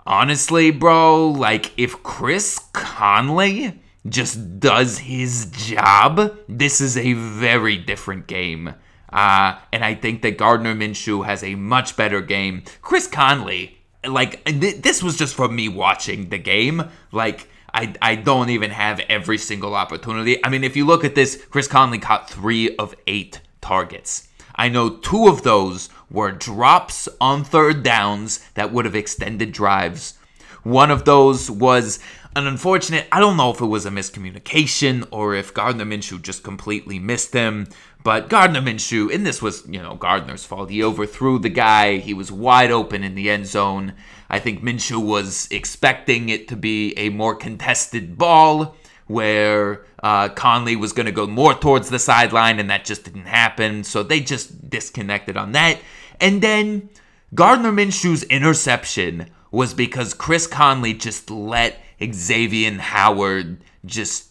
honestly, 0.05 0.69
bro, 0.69 1.27
like 1.29 1.71
if 1.75 2.03
Chris 2.03 2.59
Conley 2.73 3.81
just 4.07 4.59
does 4.59 4.99
his 4.99 5.47
job, 5.51 6.37
this 6.47 6.81
is 6.81 6.97
a 6.97 7.13
very 7.13 7.77
different 7.77 8.27
game. 8.27 8.75
Uh, 9.11 9.59
and 9.71 9.85
I 9.85 9.93
think 9.93 10.23
that 10.23 10.37
Gardner 10.37 10.75
Minshew 10.75 11.25
has 11.25 11.43
a 11.43 11.55
much 11.55 11.95
better 11.95 12.19
game. 12.19 12.63
Chris 12.81 13.07
Conley, 13.07 13.77
like 14.05 14.43
th- 14.45 14.81
this 14.81 15.03
was 15.03 15.17
just 15.17 15.35
from 15.35 15.55
me 15.55 15.69
watching 15.69 16.29
the 16.29 16.39
game. 16.39 16.89
Like 17.11 17.47
I, 17.73 17.93
I 18.01 18.15
don't 18.15 18.49
even 18.49 18.71
have 18.71 18.99
every 19.01 19.37
single 19.37 19.75
opportunity. 19.75 20.43
I 20.43 20.49
mean, 20.49 20.63
if 20.63 20.75
you 20.75 20.85
look 20.85 21.03
at 21.03 21.15
this, 21.15 21.43
Chris 21.49 21.67
Conley 21.67 21.99
caught 21.99 22.29
three 22.29 22.75
of 22.77 22.95
eight 23.07 23.41
targets. 23.61 24.27
I 24.55 24.69
know 24.69 24.89
two 24.89 25.27
of 25.27 25.43
those 25.43 25.89
were 26.09 26.31
drops 26.31 27.09
on 27.19 27.43
third 27.43 27.81
downs 27.83 28.39
that 28.53 28.71
would 28.71 28.85
have 28.85 28.95
extended 28.95 29.51
drives. 29.51 30.17
One 30.61 30.91
of 30.91 31.05
those 31.05 31.49
was 31.49 31.99
an 32.35 32.47
unfortunate, 32.47 33.07
I 33.11 33.19
don't 33.19 33.37
know 33.37 33.51
if 33.51 33.61
it 33.61 33.65
was 33.65 33.85
a 33.85 33.91
miscommunication 33.91 35.07
or 35.11 35.35
if 35.35 35.53
Gardner 35.53 35.85
Minshew 35.85 36.21
just 36.21 36.43
completely 36.43 36.97
missed 36.97 37.33
him, 37.33 37.67
but 38.03 38.27
Gardner 38.27 38.61
Minshew, 38.61 39.13
and 39.13 39.25
this 39.25 39.41
was, 39.41 39.63
you 39.67 39.81
know, 39.81 39.95
Gardner's 39.95 40.43
fault. 40.43 40.69
He 40.69 40.83
overthrew 40.83 41.39
the 41.39 41.49
guy. 41.49 41.97
He 41.97 42.13
was 42.13 42.31
wide 42.31 42.71
open 42.71 43.03
in 43.03 43.15
the 43.15 43.29
end 43.29 43.47
zone. 43.47 43.93
I 44.29 44.39
think 44.39 44.63
Minshew 44.63 45.03
was 45.03 45.47
expecting 45.51 46.29
it 46.29 46.47
to 46.47 46.55
be 46.55 46.97
a 46.97 47.09
more 47.09 47.35
contested 47.35 48.17
ball 48.17 48.75
where 49.07 49.85
uh, 50.01 50.29
Conley 50.29 50.75
was 50.75 50.91
going 50.91 51.05
to 51.05 51.11
go 51.11 51.27
more 51.27 51.53
towards 51.53 51.89
the 51.89 51.99
sideline, 51.99 52.59
and 52.59 52.69
that 52.69 52.83
just 52.83 53.03
didn't 53.03 53.25
happen. 53.25 53.83
So 53.83 54.01
they 54.01 54.19
just 54.19 54.69
disconnected 54.69 55.37
on 55.37 55.51
that. 55.51 55.79
And 56.19 56.41
then 56.41 56.89
Gardner 57.33 57.71
Minshew's 57.71 58.23
interception 58.23 59.29
was 59.51 59.73
because 59.73 60.13
Chris 60.13 60.47
Conley 60.47 60.93
just 60.93 61.29
let 61.29 61.79
Xavier 62.01 62.73
Howard 62.79 63.63
just 63.85 64.29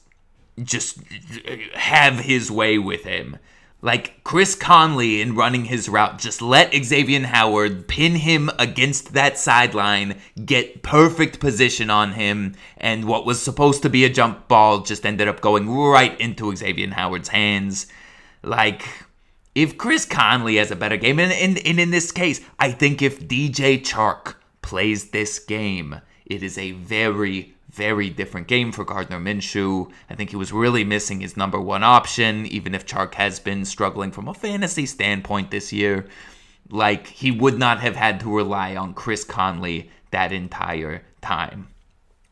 just 0.62 0.98
have 1.74 2.20
his 2.20 2.50
way 2.50 2.78
with 2.78 3.04
him. 3.04 3.38
Like 3.84 4.22
Chris 4.22 4.54
Conley 4.54 5.20
in 5.20 5.34
running 5.34 5.64
his 5.64 5.88
route, 5.88 6.18
just 6.20 6.40
let 6.40 6.72
Xavier 6.72 7.26
Howard 7.26 7.88
pin 7.88 8.14
him 8.14 8.48
against 8.56 9.12
that 9.14 9.38
sideline, 9.38 10.20
get 10.44 10.84
perfect 10.84 11.40
position 11.40 11.90
on 11.90 12.12
him, 12.12 12.54
and 12.76 13.06
what 13.06 13.26
was 13.26 13.42
supposed 13.42 13.82
to 13.82 13.90
be 13.90 14.04
a 14.04 14.08
jump 14.08 14.46
ball 14.46 14.82
just 14.82 15.04
ended 15.04 15.26
up 15.26 15.40
going 15.40 15.68
right 15.68 16.18
into 16.20 16.54
Xavier 16.54 16.90
Howard's 16.90 17.30
hands. 17.30 17.88
Like, 18.44 18.84
if 19.56 19.76
Chris 19.76 20.04
Conley 20.04 20.56
has 20.56 20.70
a 20.70 20.76
better 20.76 20.96
game, 20.96 21.18
and, 21.18 21.32
and, 21.32 21.58
and 21.66 21.80
in 21.80 21.90
this 21.90 22.12
case, 22.12 22.40
I 22.60 22.70
think 22.70 23.02
if 23.02 23.26
DJ 23.26 23.80
Chark 23.80 24.36
plays 24.62 25.10
this 25.10 25.40
game, 25.40 26.00
it 26.26 26.42
is 26.42 26.58
a 26.58 26.72
very, 26.72 27.54
very 27.70 28.10
different 28.10 28.46
game 28.46 28.72
for 28.72 28.84
Gardner 28.84 29.18
Minshew. 29.18 29.90
I 30.10 30.14
think 30.14 30.30
he 30.30 30.36
was 30.36 30.52
really 30.52 30.84
missing 30.84 31.20
his 31.20 31.36
number 31.36 31.60
one 31.60 31.82
option, 31.82 32.46
even 32.46 32.74
if 32.74 32.86
Chark 32.86 33.14
has 33.14 33.40
been 33.40 33.64
struggling 33.64 34.12
from 34.12 34.28
a 34.28 34.34
fantasy 34.34 34.86
standpoint 34.86 35.50
this 35.50 35.72
year. 35.72 36.06
Like, 36.70 37.06
he 37.06 37.30
would 37.30 37.58
not 37.58 37.80
have 37.80 37.96
had 37.96 38.20
to 38.20 38.34
rely 38.34 38.76
on 38.76 38.94
Chris 38.94 39.24
Conley 39.24 39.90
that 40.10 40.32
entire 40.32 41.02
time. 41.20 41.68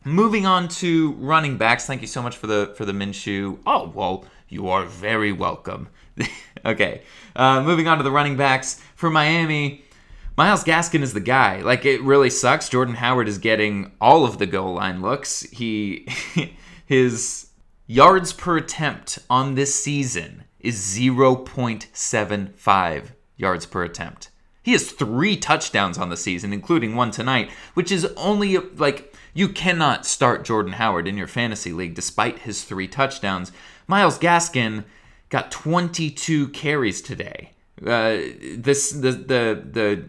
Moving 0.03 0.47
on 0.47 0.67
to 0.69 1.11
running 1.13 1.57
backs. 1.57 1.85
Thank 1.85 2.01
you 2.01 2.07
so 2.07 2.23
much 2.23 2.35
for 2.35 2.47
the 2.47 2.73
for 2.75 2.85
the 2.85 2.91
Minshew. 2.91 3.59
Oh 3.67 3.91
well, 3.93 4.25
you 4.49 4.67
are 4.69 4.83
very 4.83 5.31
welcome. 5.31 5.89
okay, 6.65 7.03
uh, 7.35 7.61
moving 7.61 7.87
on 7.87 7.97
to 7.97 8.03
the 8.03 8.09
running 8.09 8.35
backs 8.35 8.81
for 8.95 9.11
Miami. 9.11 9.83
Myles 10.37 10.63
Gaskin 10.63 11.01
is 11.01 11.13
the 11.13 11.19
guy. 11.19 11.61
Like 11.61 11.85
it 11.85 12.01
really 12.01 12.29
sucks. 12.29 12.69
Jordan 12.69 12.95
Howard 12.95 13.27
is 13.27 13.37
getting 13.37 13.91
all 13.99 14.23
of 14.25 14.37
the 14.37 14.45
goal 14.45 14.75
line 14.75 15.01
looks. 15.01 15.41
He 15.51 16.07
his 16.85 17.49
yards 17.85 18.31
per 18.31 18.55
attempt 18.57 19.19
on 19.29 19.55
this 19.55 19.75
season 19.75 20.45
is 20.59 20.77
0.75 20.77 23.03
yards 23.35 23.65
per 23.65 23.83
attempt. 23.83 24.29
He 24.63 24.71
has 24.73 24.91
3 24.91 25.37
touchdowns 25.37 25.97
on 25.97 26.09
the 26.09 26.17
season 26.17 26.53
including 26.53 26.95
one 26.95 27.09
tonight, 27.11 27.49
which 27.73 27.91
is 27.91 28.05
only 28.15 28.57
like 28.57 29.13
you 29.33 29.49
cannot 29.49 30.05
start 30.05 30.45
Jordan 30.45 30.73
Howard 30.73 31.07
in 31.07 31.17
your 31.17 31.27
fantasy 31.27 31.73
league 31.73 31.95
despite 31.95 32.39
his 32.39 32.63
3 32.63 32.87
touchdowns. 32.87 33.51
Myles 33.87 34.17
Gaskin 34.17 34.85
got 35.29 35.51
22 35.51 36.47
carries 36.49 37.01
today. 37.01 37.51
Uh, 37.85 38.17
this 38.57 38.91
the 38.91 39.11
the 39.11 39.63
the 39.71 40.03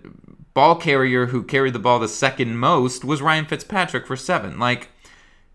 ball 0.55 0.77
carrier 0.77 1.27
who 1.27 1.43
carried 1.43 1.73
the 1.73 1.79
ball 1.79 1.99
the 1.99 2.09
second 2.09 2.59
most 2.59 3.05
was 3.05 3.23
Ryan 3.23 3.47
Fitzpatrick 3.47 4.07
for 4.07 4.17
seven. 4.17 4.59
Like, 4.59 4.89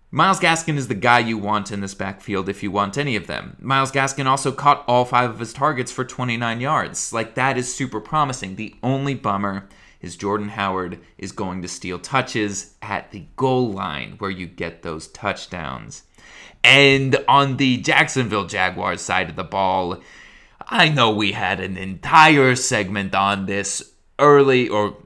Myles 0.09 0.39
Gaskin 0.39 0.77
is 0.77 0.87
the 0.87 0.95
guy 0.95 1.19
you 1.19 1.37
want 1.37 1.71
in 1.71 1.81
this 1.81 1.93
backfield 1.93 2.49
if 2.49 2.63
you 2.63 2.71
want 2.71 2.97
any 2.97 3.15
of 3.15 3.27
them. 3.27 3.57
Myles 3.59 3.91
Gaskin 3.91 4.25
also 4.25 4.51
caught 4.51 4.83
all 4.87 5.05
five 5.05 5.29
of 5.29 5.39
his 5.39 5.53
targets 5.53 5.91
for 5.91 6.05
29 6.05 6.61
yards. 6.61 7.13
Like, 7.13 7.35
that 7.35 7.57
is 7.57 7.73
super 7.73 7.99
promising. 7.99 8.55
The 8.55 8.73
only 8.81 9.13
bummer 9.13 9.67
is 10.01 10.15
Jordan 10.15 10.49
Howard 10.49 10.99
is 11.17 11.31
going 11.31 11.61
to 11.61 11.67
steal 11.67 11.99
touches 11.99 12.75
at 12.81 13.11
the 13.11 13.25
goal 13.35 13.71
line 13.71 14.15
where 14.19 14.31
you 14.31 14.47
get 14.47 14.81
those 14.81 15.07
touchdowns. 15.09 16.03
And 16.63 17.23
on 17.27 17.57
the 17.57 17.77
Jacksonville 17.77 18.45
Jaguars 18.45 19.01
side 19.01 19.29
of 19.29 19.35
the 19.35 19.43
ball, 19.43 20.01
I 20.69 20.89
know 20.89 21.11
we 21.11 21.31
had 21.31 21.61
an 21.61 21.77
entire 21.77 22.55
segment 22.55 23.15
on 23.15 23.45
this 23.45 23.93
early 24.19 24.67
or 24.67 24.97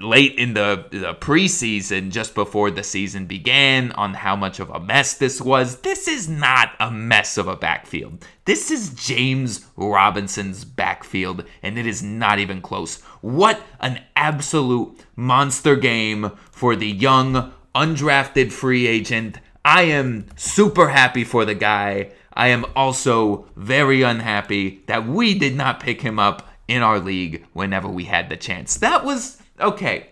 late 0.00 0.34
in 0.38 0.54
the, 0.54 0.86
the 0.90 1.14
preseason, 1.14 2.10
just 2.10 2.34
before 2.34 2.70
the 2.70 2.82
season 2.82 3.26
began, 3.26 3.92
on 3.92 4.14
how 4.14 4.34
much 4.34 4.60
of 4.60 4.70
a 4.70 4.80
mess 4.80 5.14
this 5.14 5.40
was. 5.40 5.80
This 5.82 6.08
is 6.08 6.28
not 6.28 6.70
a 6.80 6.90
mess 6.90 7.36
of 7.36 7.48
a 7.48 7.56
backfield. 7.56 8.24
This 8.44 8.70
is 8.70 8.94
James 8.94 9.66
Robinson's 9.76 10.64
backfield, 10.64 11.44
and 11.62 11.78
it 11.78 11.86
is 11.86 12.02
not 12.02 12.38
even 12.38 12.60
close. 12.60 13.00
What 13.20 13.60
an 13.80 14.00
absolute 14.16 15.04
monster 15.16 15.76
game 15.76 16.32
for 16.50 16.74
the 16.74 16.90
young, 16.90 17.52
undrafted 17.74 18.52
free 18.52 18.86
agent. 18.86 19.38
I 19.64 19.82
am 19.82 20.26
super 20.36 20.88
happy 20.88 21.24
for 21.24 21.44
the 21.44 21.54
guy. 21.54 22.10
I 22.34 22.48
am 22.48 22.66
also 22.74 23.46
very 23.56 24.02
unhappy 24.02 24.82
that 24.86 25.06
we 25.06 25.38
did 25.38 25.54
not 25.54 25.80
pick 25.80 26.02
him 26.02 26.18
up 26.18 26.48
in 26.66 26.82
our 26.82 26.98
league 26.98 27.46
whenever 27.52 27.88
we 27.88 28.04
had 28.04 28.28
the 28.28 28.36
chance. 28.36 28.76
That 28.78 29.04
was 29.04 29.40
okay. 29.60 30.08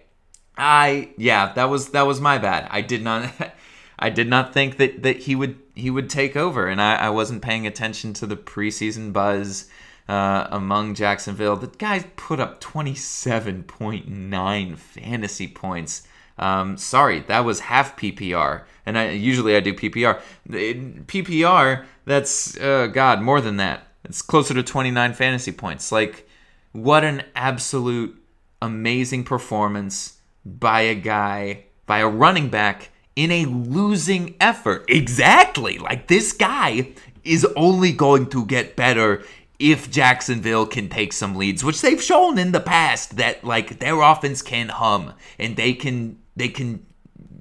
I 0.57 1.11
yeah, 1.17 1.53
that 1.55 1.65
was 1.65 1.91
that 1.91 2.07
was 2.07 2.21
my 2.21 2.39
bad. 2.39 2.69
I 2.71 2.81
did 2.81 3.03
not 3.03 3.33
I 3.99 4.11
did 4.11 4.29
not 4.29 4.53
think 4.53 4.77
that 4.77 5.03
that 5.03 5.19
he 5.19 5.35
would 5.35 5.59
he 5.75 5.91
would 5.91 6.11
take 6.11 6.37
over, 6.37 6.67
and 6.67 6.81
I, 6.81 6.97
I 6.97 7.11
wasn't 7.11 7.43
paying 7.43 7.67
attention 7.67 8.13
to 8.15 8.27
the 8.27 8.37
preseason 8.37 9.13
buzz 9.13 9.69
uh, 10.09 10.49
among 10.51 10.95
Jacksonville. 10.95 11.57
The 11.57 11.69
guy 11.69 12.01
put 12.17 12.41
up 12.41 12.61
twenty 12.61 12.95
seven 12.95 13.63
point 13.63 14.09
nine 14.09 14.77
fantasy 14.77 15.49
points. 15.49 16.07
Um, 16.39 16.77
sorry, 16.77 17.21
that 17.21 17.45
was 17.45 17.61
half 17.61 17.97
PPR, 17.97 18.65
and 18.85 18.99
I 18.99 19.11
usually 19.11 19.55
I 19.55 19.61
do 19.61 19.73
PPR. 19.73 20.21
PPR, 20.49 21.85
that's 22.05 22.59
uh, 22.59 22.89
God 22.89 23.23
more 23.23 23.41
than 23.41 23.57
that. 23.59 23.87
It's 24.05 24.23
closer 24.23 24.55
to 24.55 24.63
twenty 24.63 24.91
nine 24.91 25.15
fantasy 25.15 25.53
points. 25.53 25.93
Like, 25.93 26.29
what 26.73 27.05
an 27.05 27.23
absolute 27.35 28.21
amazing 28.61 29.25
performance 29.25 30.19
by 30.45 30.83
a 30.83 30.95
guy, 30.95 31.65
by 31.87 31.99
a 31.99 32.09
running 32.09 32.49
back 32.49 32.91
in 33.15 33.31
a 33.31 33.45
losing 33.47 34.35
effort. 34.41 34.85
Exactly. 34.89 35.79
Like 35.79 36.09
this 36.09 36.33
guy 36.33 36.93
is 37.25 37.47
only 37.57 37.93
going 37.93 38.29
to 38.31 38.47
get 38.47 38.77
better 38.77 39.23
if 39.59 39.91
Jacksonville 39.91 40.67
can 40.67 40.89
take 40.89 41.13
some 41.13 41.37
leads, 41.37 41.63
which 41.63 41.83
they've 41.83 42.03
shown 42.03 42.39
in 42.39 42.53
the 42.53 42.61
past 42.61 43.17
that 43.17 43.45
like 43.45 43.79
their 43.79 44.01
offense 44.01 44.43
can 44.43 44.69
hum 44.69 45.15
and 45.39 45.57
they 45.57 45.73
can 45.73 46.19
they 46.35 46.49
can 46.49 46.85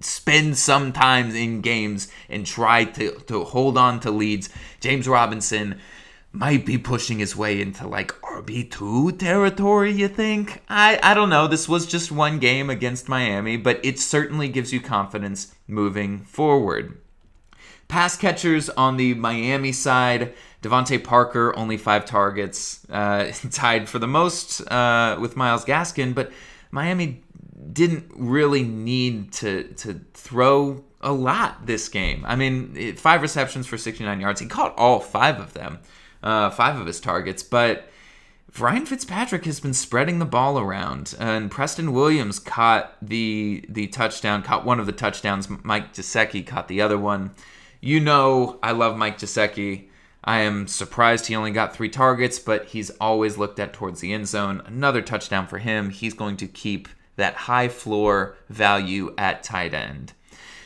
spend 0.04 0.58
some 0.58 0.92
time 0.94 1.36
in 1.36 1.62
games 1.62 2.08
and 2.30 2.46
try 2.46 2.86
to, 2.86 3.12
to 3.28 3.44
hold 3.44 3.78
on 3.78 4.00
to 4.02 4.12
leads. 4.12 4.50
James 4.80 5.08
Robinson 5.08 5.80
might 6.34 6.66
be 6.66 6.78
pushing 6.78 7.20
his 7.20 7.36
way 7.36 7.62
into 7.62 7.88
like 7.88 8.14
RB2 8.22 9.18
territory, 9.20 9.92
you 9.92 10.08
think? 10.08 10.62
I, 10.70 11.00
I 11.04 11.14
don't 11.14 11.30
know. 11.30 11.48
This 11.48 11.68
was 11.68 11.86
just 11.86 12.12
one 12.12 12.40
game 12.40 12.70
against 12.70 13.10
Miami, 13.10 13.58
but 13.58 13.80
it 13.84 14.00
certainly 14.00 14.48
gives 14.48 14.72
you 14.72 14.80
confidence 14.80 15.54
moving 15.68 16.20
forward. 16.20 16.98
Pass 17.90 18.16
catchers 18.16 18.70
on 18.70 18.96
the 18.96 19.14
Miami 19.16 19.74
side, 19.74 20.34
DeVante 20.62 21.04
Parker, 21.04 21.54
only 21.58 21.76
five 21.76 22.06
targets, 22.06 22.88
uh, 22.90 23.32
tied 23.52 23.90
for 23.90 24.00
the 24.00 24.08
most 24.08 24.62
uh, 24.72 25.18
with 25.20 25.36
Myles 25.36 25.66
Gaskin, 25.66 26.16
but 26.16 26.32
Miami 26.72 27.22
didn't 27.72 28.12
really 28.16 28.64
need 28.64 29.32
to, 29.34 29.64
to 29.76 30.02
throw 30.14 30.84
a 31.02 31.12
lot 31.12 31.66
this 31.66 31.90
game. 31.90 32.24
I 32.28 32.36
mean, 32.36 32.96
five 32.96 33.22
receptions 33.22 33.68
for 33.68 33.78
69 33.78 34.20
yards. 34.20 34.40
He 34.40 34.48
caught 34.48 34.78
all 34.78 35.00
five 35.00 35.40
of 35.40 35.54
them 35.54 35.80
uh, 36.24 36.50
five 36.50 36.80
of 36.80 36.88
his 36.88 37.00
targets, 37.00 37.44
but 37.44 37.88
Ryan 38.60 38.86
Fitzpatrick 38.86 39.46
has 39.46 39.60
been 39.60 39.74
spreading 39.74 40.20
the 40.20 40.26
ball 40.26 40.60
around, 40.60 41.16
and 41.20 41.50
Preston 41.50 41.94
Williams 41.94 42.40
caught 42.40 42.96
the 43.02 43.66
the 43.70 43.88
touchdown, 43.88 44.44
caught 44.44 44.66
one 44.66 44.80
of 44.80 44.86
the 44.86 44.92
touchdowns. 44.92 45.50
Mike 45.64 45.94
Gesicki 45.94 46.46
caught 46.46 46.68
the 46.68 46.82
other 46.82 46.98
one. 46.98 47.32
You 47.80 48.00
know, 48.00 48.60
I 48.62 48.72
love 48.72 48.98
Mike 48.98 49.18
Gesicki. 49.18 49.88
I 50.24 50.42
am 50.42 50.68
surprised 50.68 51.26
he 51.26 51.36
only 51.36 51.52
got 51.52 51.76
three 51.76 51.90
targets, 51.90 52.38
but 52.38 52.66
he's 52.66 52.92
always 53.02 53.38
looked 53.40 53.60
at 53.60 53.74
towards 53.74 54.02
the 54.02 54.14
end 54.14 54.28
zone. 54.28 54.62
Another 54.66 55.02
touchdown 55.02 55.48
for 55.48 55.58
him. 55.58 55.90
He's 55.90 56.14
going 56.14 56.38
to 56.38 56.48
keep 56.48 56.88
that 57.22 57.36
high 57.36 57.68
floor 57.68 58.36
value 58.50 59.14
at 59.18 59.44
tight 59.44 59.74
end. 59.74 60.14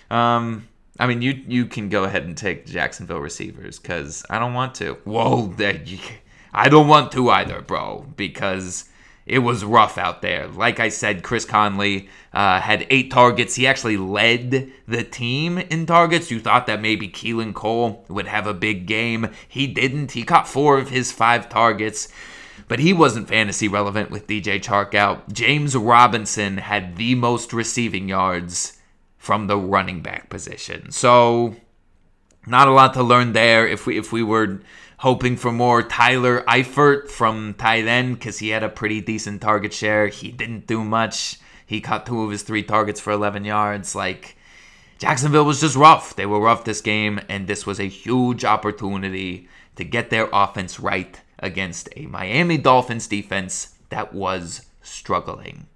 Um, 0.10 0.68
I 1.00 1.08
mean, 1.08 1.22
you 1.22 1.44
you 1.48 1.66
can 1.66 1.90
go 1.90 2.06
ahead 2.06 2.24
and 2.24 2.38
take 2.38 2.66
Jacksonville 2.66 3.20
receivers 3.20 3.80
because 3.80 4.26
I 4.30 4.40
don't 4.40 4.54
want 4.54 4.76
to. 4.76 4.94
Whoa, 5.04 5.54
I 6.54 6.70
don't 6.70 6.88
want 6.88 7.12
to 7.12 7.30
either, 7.30 7.62
bro, 7.62 8.06
because 8.16 8.90
it 9.26 9.40
was 9.40 9.66
rough 9.66 9.98
out 9.98 10.22
there. 10.22 10.48
Like 10.48 10.80
I 10.80 10.90
said, 10.90 11.24
Chris 11.24 11.46
Conley 11.46 12.08
uh, 12.32 12.62
had 12.62 12.88
eight 12.90 13.12
targets. 13.12 13.56
He 13.56 13.68
actually 13.68 13.98
led 13.98 14.72
the 14.88 15.04
team 15.04 15.58
in 15.58 15.86
targets. 15.86 16.32
You 16.32 16.40
thought 16.40 16.68
that 16.68 16.82
maybe 16.82 17.10
Keelan 17.10 17.54
Cole 17.54 18.06
would 18.08 18.28
have 18.28 18.48
a 18.48 18.54
big 18.54 18.86
game. 18.86 19.30
He 19.48 19.68
didn't. 19.68 20.12
He 20.12 20.24
caught 20.24 20.48
four 20.48 20.78
of 20.78 20.90
his 20.90 21.12
five 21.12 21.50
targets. 21.50 22.08
But 22.67 22.79
he 22.79 22.93
wasn't 22.93 23.27
fantasy 23.27 23.67
relevant 23.67 24.10
with 24.10 24.27
DJ 24.27 24.60
Chark 24.60 24.95
out. 24.95 25.31
James 25.31 25.75
Robinson 25.75 26.57
had 26.57 26.95
the 26.95 27.13
most 27.15 27.53
receiving 27.53 28.10
yards 28.10 28.79
from 29.17 29.48
the 29.48 29.57
running 29.57 30.01
back 30.01 30.29
position. 30.29 30.91
So 30.91 31.55
not 32.48 32.67
a 32.67 32.72
lot 32.72 32.93
to 32.95 33.03
learn 33.03 33.34
there. 33.34 33.67
If 33.67 33.86
we 33.86 33.98
if 33.98 34.12
we 34.12 34.24
were 34.24 34.62
hoping 35.00 35.36
for 35.36 35.51
more 35.51 35.84
Tyler 35.84 36.41
Eifert 36.48 37.10
from 37.10 37.53
tight 37.55 37.86
end 37.86 38.17
because 38.17 38.39
he 38.39 38.50
had 38.50 38.63
a 38.63 38.69
pretty 38.69 39.01
decent 39.01 39.41
target 39.41 39.74
share, 39.74 40.07
he 40.07 40.31
didn't 40.31 40.67
do 40.67 40.84
much. 40.84 41.39
He 41.65 41.81
caught 41.81 42.05
two 42.05 42.22
of 42.22 42.31
his 42.31 42.43
three 42.43 42.63
targets 42.63 43.00
for 43.00 43.12
11 43.12 43.45
yards. 43.45 43.95
Like 43.95 44.38
Jacksonville 44.98 45.45
was 45.45 45.62
just 45.62 45.75
rough. 45.75 46.15
They 46.15 46.25
were 46.25 46.39
rough 46.39 46.63
this 46.63 46.81
game, 46.81 47.19
and 47.27 47.48
this 47.48 47.65
was 47.65 47.79
a 47.79 47.88
huge 47.88 48.45
opportunity 48.45 49.50
to 49.75 49.84
get 49.84 50.10
their 50.10 50.29
offense 50.31 50.79
right 50.79 51.19
against 51.39 51.89
a 51.96 52.06
Miami 52.06 52.58
Dolphins 52.58 53.08
defense 53.08 53.75
that 53.89 54.13
was 54.13 54.65
struggling. 54.82 55.68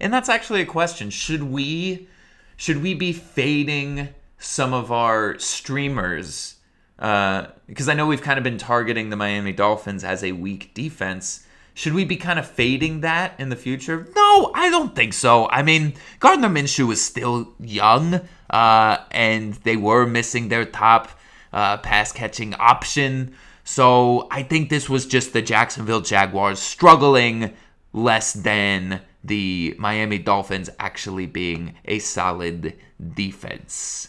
And 0.00 0.12
that's 0.12 0.28
actually 0.28 0.60
a 0.60 0.66
question. 0.66 1.10
Should 1.10 1.42
we 1.42 2.08
should 2.56 2.82
we 2.82 2.94
be 2.94 3.12
fading 3.12 4.08
some 4.38 4.72
of 4.72 4.90
our 4.90 5.38
streamers? 5.38 6.56
Because 6.96 7.88
uh, 7.88 7.90
I 7.90 7.94
know 7.94 8.06
we've 8.06 8.22
kind 8.22 8.38
of 8.38 8.44
been 8.44 8.58
targeting 8.58 9.10
the 9.10 9.16
Miami 9.16 9.52
Dolphins 9.52 10.02
as 10.02 10.24
a 10.24 10.32
weak 10.32 10.74
defense. 10.74 11.46
Should 11.74 11.94
we 11.94 12.04
be 12.04 12.16
kind 12.16 12.40
of 12.40 12.50
fading 12.50 13.02
that 13.02 13.38
in 13.38 13.50
the 13.50 13.56
future? 13.56 14.08
No, 14.16 14.50
I 14.52 14.68
don't 14.68 14.96
think 14.96 15.12
so. 15.12 15.48
I 15.48 15.62
mean, 15.62 15.94
Gardner 16.18 16.48
Minshew 16.48 16.92
is 16.92 17.04
still 17.04 17.54
young, 17.60 18.20
uh, 18.50 18.96
and 19.12 19.54
they 19.54 19.76
were 19.76 20.04
missing 20.04 20.48
their 20.48 20.64
top 20.64 21.08
uh, 21.52 21.76
pass 21.76 22.10
catching 22.10 22.54
option. 22.54 23.36
So 23.68 24.28
I 24.30 24.44
think 24.44 24.70
this 24.70 24.88
was 24.88 25.04
just 25.04 25.34
the 25.34 25.42
Jacksonville 25.42 26.00
Jaguars 26.00 26.58
struggling 26.58 27.52
less 27.92 28.32
than 28.32 29.02
the 29.22 29.76
Miami 29.78 30.16
Dolphins 30.16 30.70
actually 30.80 31.26
being 31.26 31.74
a 31.84 31.98
solid 31.98 32.78
defense. 33.14 34.08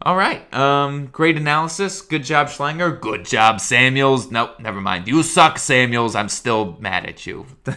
All 0.00 0.16
right. 0.16 0.52
Um, 0.54 1.08
great 1.08 1.36
analysis. 1.36 2.00
Good 2.00 2.24
job, 2.24 2.46
Schlanger. 2.46 2.98
Good 2.98 3.26
job, 3.26 3.60
Samuels. 3.60 4.30
Nope, 4.30 4.58
never 4.58 4.80
mind. 4.80 5.06
You 5.06 5.22
suck, 5.22 5.58
Samuels. 5.58 6.14
I'm 6.14 6.30
still 6.30 6.78
mad 6.80 7.04
at 7.04 7.26
you. 7.26 7.44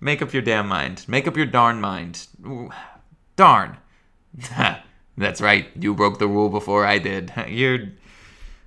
Make 0.00 0.22
up 0.22 0.32
your 0.32 0.42
damn 0.42 0.66
mind. 0.66 1.04
Make 1.06 1.28
up 1.28 1.36
your 1.36 1.46
darn 1.46 1.80
mind. 1.80 2.26
Darn. 3.36 3.76
That's 5.16 5.40
right. 5.40 5.68
You 5.78 5.94
broke 5.94 6.18
the 6.18 6.26
rule 6.26 6.48
before 6.48 6.84
I 6.84 6.98
did. 6.98 7.32
You're. 7.48 7.90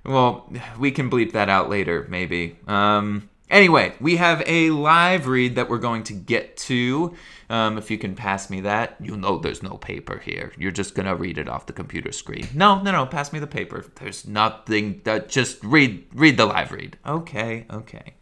Well, 0.04 0.50
we 0.78 0.90
can 0.90 1.10
bleep 1.10 1.32
that 1.32 1.48
out 1.48 1.68
later, 1.68 2.06
maybe. 2.08 2.58
Um, 2.66 3.30
Anyway, 3.50 3.92
we 4.00 4.16
have 4.16 4.42
a 4.46 4.70
live 4.70 5.26
read 5.26 5.56
that 5.56 5.68
we're 5.68 5.78
going 5.78 6.04
to 6.04 6.12
get 6.12 6.56
to. 6.56 7.16
Um, 7.48 7.78
if 7.78 7.90
you 7.90 7.98
can 7.98 8.14
pass 8.14 8.48
me 8.48 8.60
that, 8.60 8.94
you 9.00 9.16
know 9.16 9.38
there's 9.38 9.62
no 9.62 9.76
paper 9.76 10.18
here. 10.18 10.52
You're 10.56 10.70
just 10.70 10.94
gonna 10.94 11.16
read 11.16 11.36
it 11.36 11.48
off 11.48 11.66
the 11.66 11.72
computer 11.72 12.12
screen. 12.12 12.46
No, 12.54 12.80
no, 12.80 12.92
no. 12.92 13.06
Pass 13.06 13.32
me 13.32 13.40
the 13.40 13.48
paper. 13.48 13.84
There's 13.96 14.24
nothing. 14.24 15.00
That 15.02 15.28
just 15.28 15.62
read, 15.64 16.06
read 16.14 16.36
the 16.36 16.46
live 16.46 16.70
read. 16.70 16.96
Okay, 17.04 17.66
okay. 17.70 18.14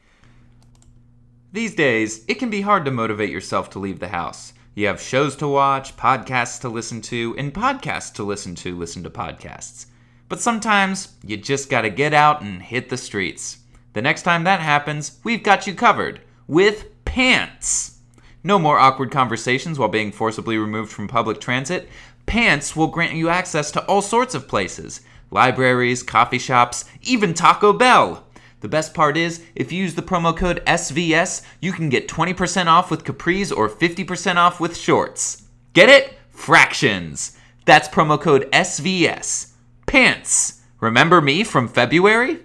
These 1.52 1.74
days, 1.74 2.24
it 2.26 2.34
can 2.34 2.48
be 2.48 2.62
hard 2.62 2.86
to 2.86 2.90
motivate 2.90 3.30
yourself 3.30 3.68
to 3.70 3.78
leave 3.78 4.00
the 4.00 4.08
house. 4.08 4.54
You 4.74 4.86
have 4.86 5.00
shows 5.00 5.36
to 5.36 5.48
watch, 5.48 5.94
podcasts 5.96 6.60
to 6.62 6.70
listen 6.70 7.02
to, 7.02 7.34
and 7.36 7.52
podcasts 7.52 8.14
to 8.14 8.22
listen 8.22 8.54
to 8.56 8.74
listen 8.78 9.02
to 9.02 9.10
podcasts. 9.10 9.86
But 10.28 10.40
sometimes 10.40 11.14
you 11.24 11.36
just 11.36 11.70
gotta 11.70 11.90
get 11.90 12.12
out 12.12 12.42
and 12.42 12.62
hit 12.62 12.88
the 12.88 12.96
streets. 12.96 13.58
The 13.94 14.02
next 14.02 14.22
time 14.22 14.44
that 14.44 14.60
happens, 14.60 15.18
we've 15.24 15.42
got 15.42 15.66
you 15.66 15.74
covered 15.74 16.20
with 16.46 17.04
pants. 17.04 17.98
No 18.44 18.58
more 18.58 18.78
awkward 18.78 19.10
conversations 19.10 19.78
while 19.78 19.88
being 19.88 20.12
forcibly 20.12 20.58
removed 20.58 20.92
from 20.92 21.08
public 21.08 21.40
transit. 21.40 21.88
Pants 22.26 22.76
will 22.76 22.86
grant 22.86 23.14
you 23.14 23.28
access 23.28 23.70
to 23.72 23.84
all 23.86 24.02
sorts 24.02 24.34
of 24.34 24.48
places 24.48 25.00
libraries, 25.30 26.02
coffee 26.02 26.38
shops, 26.38 26.84
even 27.02 27.34
Taco 27.34 27.72
Bell. 27.72 28.24
The 28.60 28.68
best 28.68 28.94
part 28.94 29.16
is, 29.16 29.44
if 29.54 29.70
you 29.70 29.82
use 29.82 29.94
the 29.94 30.02
promo 30.02 30.36
code 30.36 30.62
SVS, 30.66 31.42
you 31.60 31.72
can 31.72 31.88
get 31.88 32.08
20% 32.08 32.66
off 32.66 32.90
with 32.90 33.04
capris 33.04 33.54
or 33.54 33.68
50% 33.68 34.36
off 34.36 34.58
with 34.58 34.76
shorts. 34.76 35.44
Get 35.74 35.88
it? 35.88 36.14
Fractions. 36.30 37.36
That's 37.66 37.88
promo 37.88 38.20
code 38.20 38.50
SVS. 38.52 39.52
Pants. 39.88 40.60
Remember 40.80 41.20
me 41.20 41.42
from 41.42 41.66
February? 41.66 42.40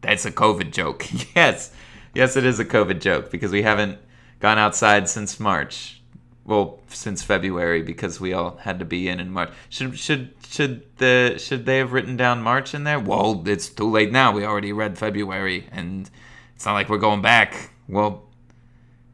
That's 0.00 0.24
a 0.24 0.32
COVID 0.32 0.72
joke. 0.72 1.06
yes. 1.36 1.72
Yes, 2.14 2.36
it 2.36 2.44
is 2.44 2.58
a 2.58 2.64
COVID 2.64 3.00
joke 3.00 3.30
because 3.30 3.52
we 3.52 3.62
haven't 3.62 3.98
gone 4.40 4.58
outside 4.58 5.08
since 5.08 5.38
March. 5.38 6.00
Well, 6.44 6.80
since 6.88 7.22
February 7.22 7.82
because 7.82 8.18
we 8.18 8.32
all 8.32 8.56
had 8.56 8.78
to 8.78 8.86
be 8.86 9.08
in 9.08 9.20
in 9.20 9.30
March. 9.30 9.50
Should 9.68 9.98
should 9.98 10.32
should 10.48 10.84
the 10.96 11.36
should 11.38 11.66
they 11.66 11.76
have 11.76 11.92
written 11.92 12.16
down 12.16 12.42
March 12.42 12.74
in 12.74 12.84
there? 12.84 12.98
Well, 12.98 13.46
it's 13.46 13.68
too 13.68 13.90
late 13.90 14.10
now. 14.10 14.32
We 14.32 14.46
already 14.46 14.72
read 14.72 14.96
February 14.96 15.68
and 15.70 16.08
it's 16.56 16.64
not 16.64 16.72
like 16.72 16.88
we're 16.88 16.96
going 16.96 17.20
back. 17.20 17.70
Well, 17.86 18.24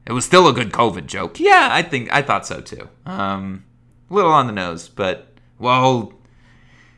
it 0.07 0.13
was 0.13 0.25
still 0.25 0.47
a 0.47 0.53
good 0.53 0.71
COVID 0.71 1.07
joke. 1.07 1.41
Yeah, 1.41 1.69
I 1.73 1.83
think 1.83 2.13
I 2.13 2.23
thought 2.23 2.47
so 2.47 2.61
too. 2.61 2.89
Um, 3.05 3.65
a 4.09 4.15
little 4.15 4.33
on 4.33 4.47
the 4.47 4.53
nose, 4.53 4.89
but 4.89 5.33
well, 5.59 6.13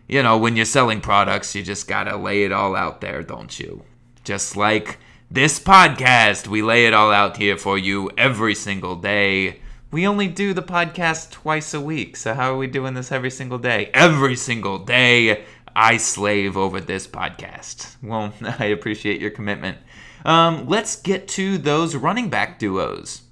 you 0.08 0.22
know, 0.22 0.38
when 0.38 0.56
you're 0.56 0.64
selling 0.64 1.00
products, 1.00 1.54
you 1.54 1.62
just 1.62 1.88
gotta 1.88 2.16
lay 2.16 2.44
it 2.44 2.52
all 2.52 2.76
out 2.76 3.00
there, 3.00 3.22
don't 3.22 3.58
you? 3.58 3.84
Just 4.24 4.56
like 4.56 4.98
this 5.30 5.58
podcast, 5.58 6.46
we 6.46 6.62
lay 6.62 6.86
it 6.86 6.94
all 6.94 7.10
out 7.10 7.36
here 7.36 7.56
for 7.56 7.76
you 7.76 8.10
every 8.16 8.54
single 8.54 8.96
day. 8.96 9.60
We 9.90 10.06
only 10.06 10.28
do 10.28 10.52
the 10.52 10.62
podcast 10.62 11.30
twice 11.30 11.74
a 11.74 11.80
week, 11.80 12.16
so 12.16 12.34
how 12.34 12.52
are 12.52 12.56
we 12.56 12.66
doing 12.66 12.94
this 12.94 13.10
every 13.10 13.30
single 13.30 13.58
day? 13.58 13.90
Every 13.94 14.36
single 14.36 14.78
day, 14.78 15.44
I 15.74 15.96
slave 15.96 16.56
over 16.56 16.80
this 16.80 17.06
podcast. 17.06 17.96
Well, 18.02 18.32
I 18.58 18.66
appreciate 18.66 19.20
your 19.20 19.30
commitment. 19.30 19.78
Um, 20.24 20.66
let's 20.66 20.96
get 20.96 21.28
to 21.28 21.58
those 21.58 21.94
running 21.94 22.30
back 22.30 22.58
duos. 22.58 23.22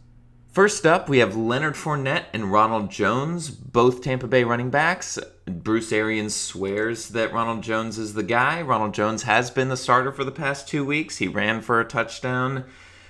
First 0.54 0.86
up, 0.86 1.08
we 1.08 1.18
have 1.18 1.34
Leonard 1.34 1.74
Fournette 1.74 2.26
and 2.32 2.52
Ronald 2.52 2.88
Jones, 2.88 3.50
both 3.50 4.02
Tampa 4.02 4.28
Bay 4.28 4.44
running 4.44 4.70
backs. 4.70 5.18
Bruce 5.46 5.90
Arians 5.90 6.32
swears 6.32 7.08
that 7.08 7.32
Ronald 7.32 7.64
Jones 7.64 7.98
is 7.98 8.14
the 8.14 8.22
guy. 8.22 8.62
Ronald 8.62 8.94
Jones 8.94 9.24
has 9.24 9.50
been 9.50 9.68
the 9.68 9.76
starter 9.76 10.12
for 10.12 10.22
the 10.22 10.30
past 10.30 10.68
two 10.68 10.84
weeks. 10.84 11.16
He 11.16 11.26
ran 11.26 11.60
for 11.60 11.80
a 11.80 11.84
touchdown 11.84 12.66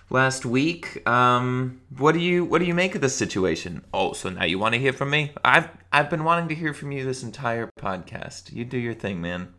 last 0.08 0.46
week. 0.46 1.06
Um, 1.06 1.82
what 1.98 2.12
do 2.12 2.18
you 2.18 2.46
what 2.46 2.60
do 2.60 2.64
you 2.64 2.72
make 2.72 2.94
of 2.94 3.02
this 3.02 3.14
situation? 3.14 3.84
Oh, 3.92 4.14
so 4.14 4.30
now 4.30 4.44
you 4.44 4.58
want 4.58 4.72
to 4.72 4.80
hear 4.80 4.94
from 4.94 5.10
me? 5.10 5.32
I've 5.44 5.68
I've 5.92 6.08
been 6.08 6.24
wanting 6.24 6.48
to 6.48 6.54
hear 6.54 6.72
from 6.72 6.92
you 6.92 7.04
this 7.04 7.22
entire 7.22 7.70
podcast. 7.78 8.54
You 8.54 8.64
do 8.64 8.78
your 8.78 8.94
thing, 8.94 9.20
man. 9.20 9.52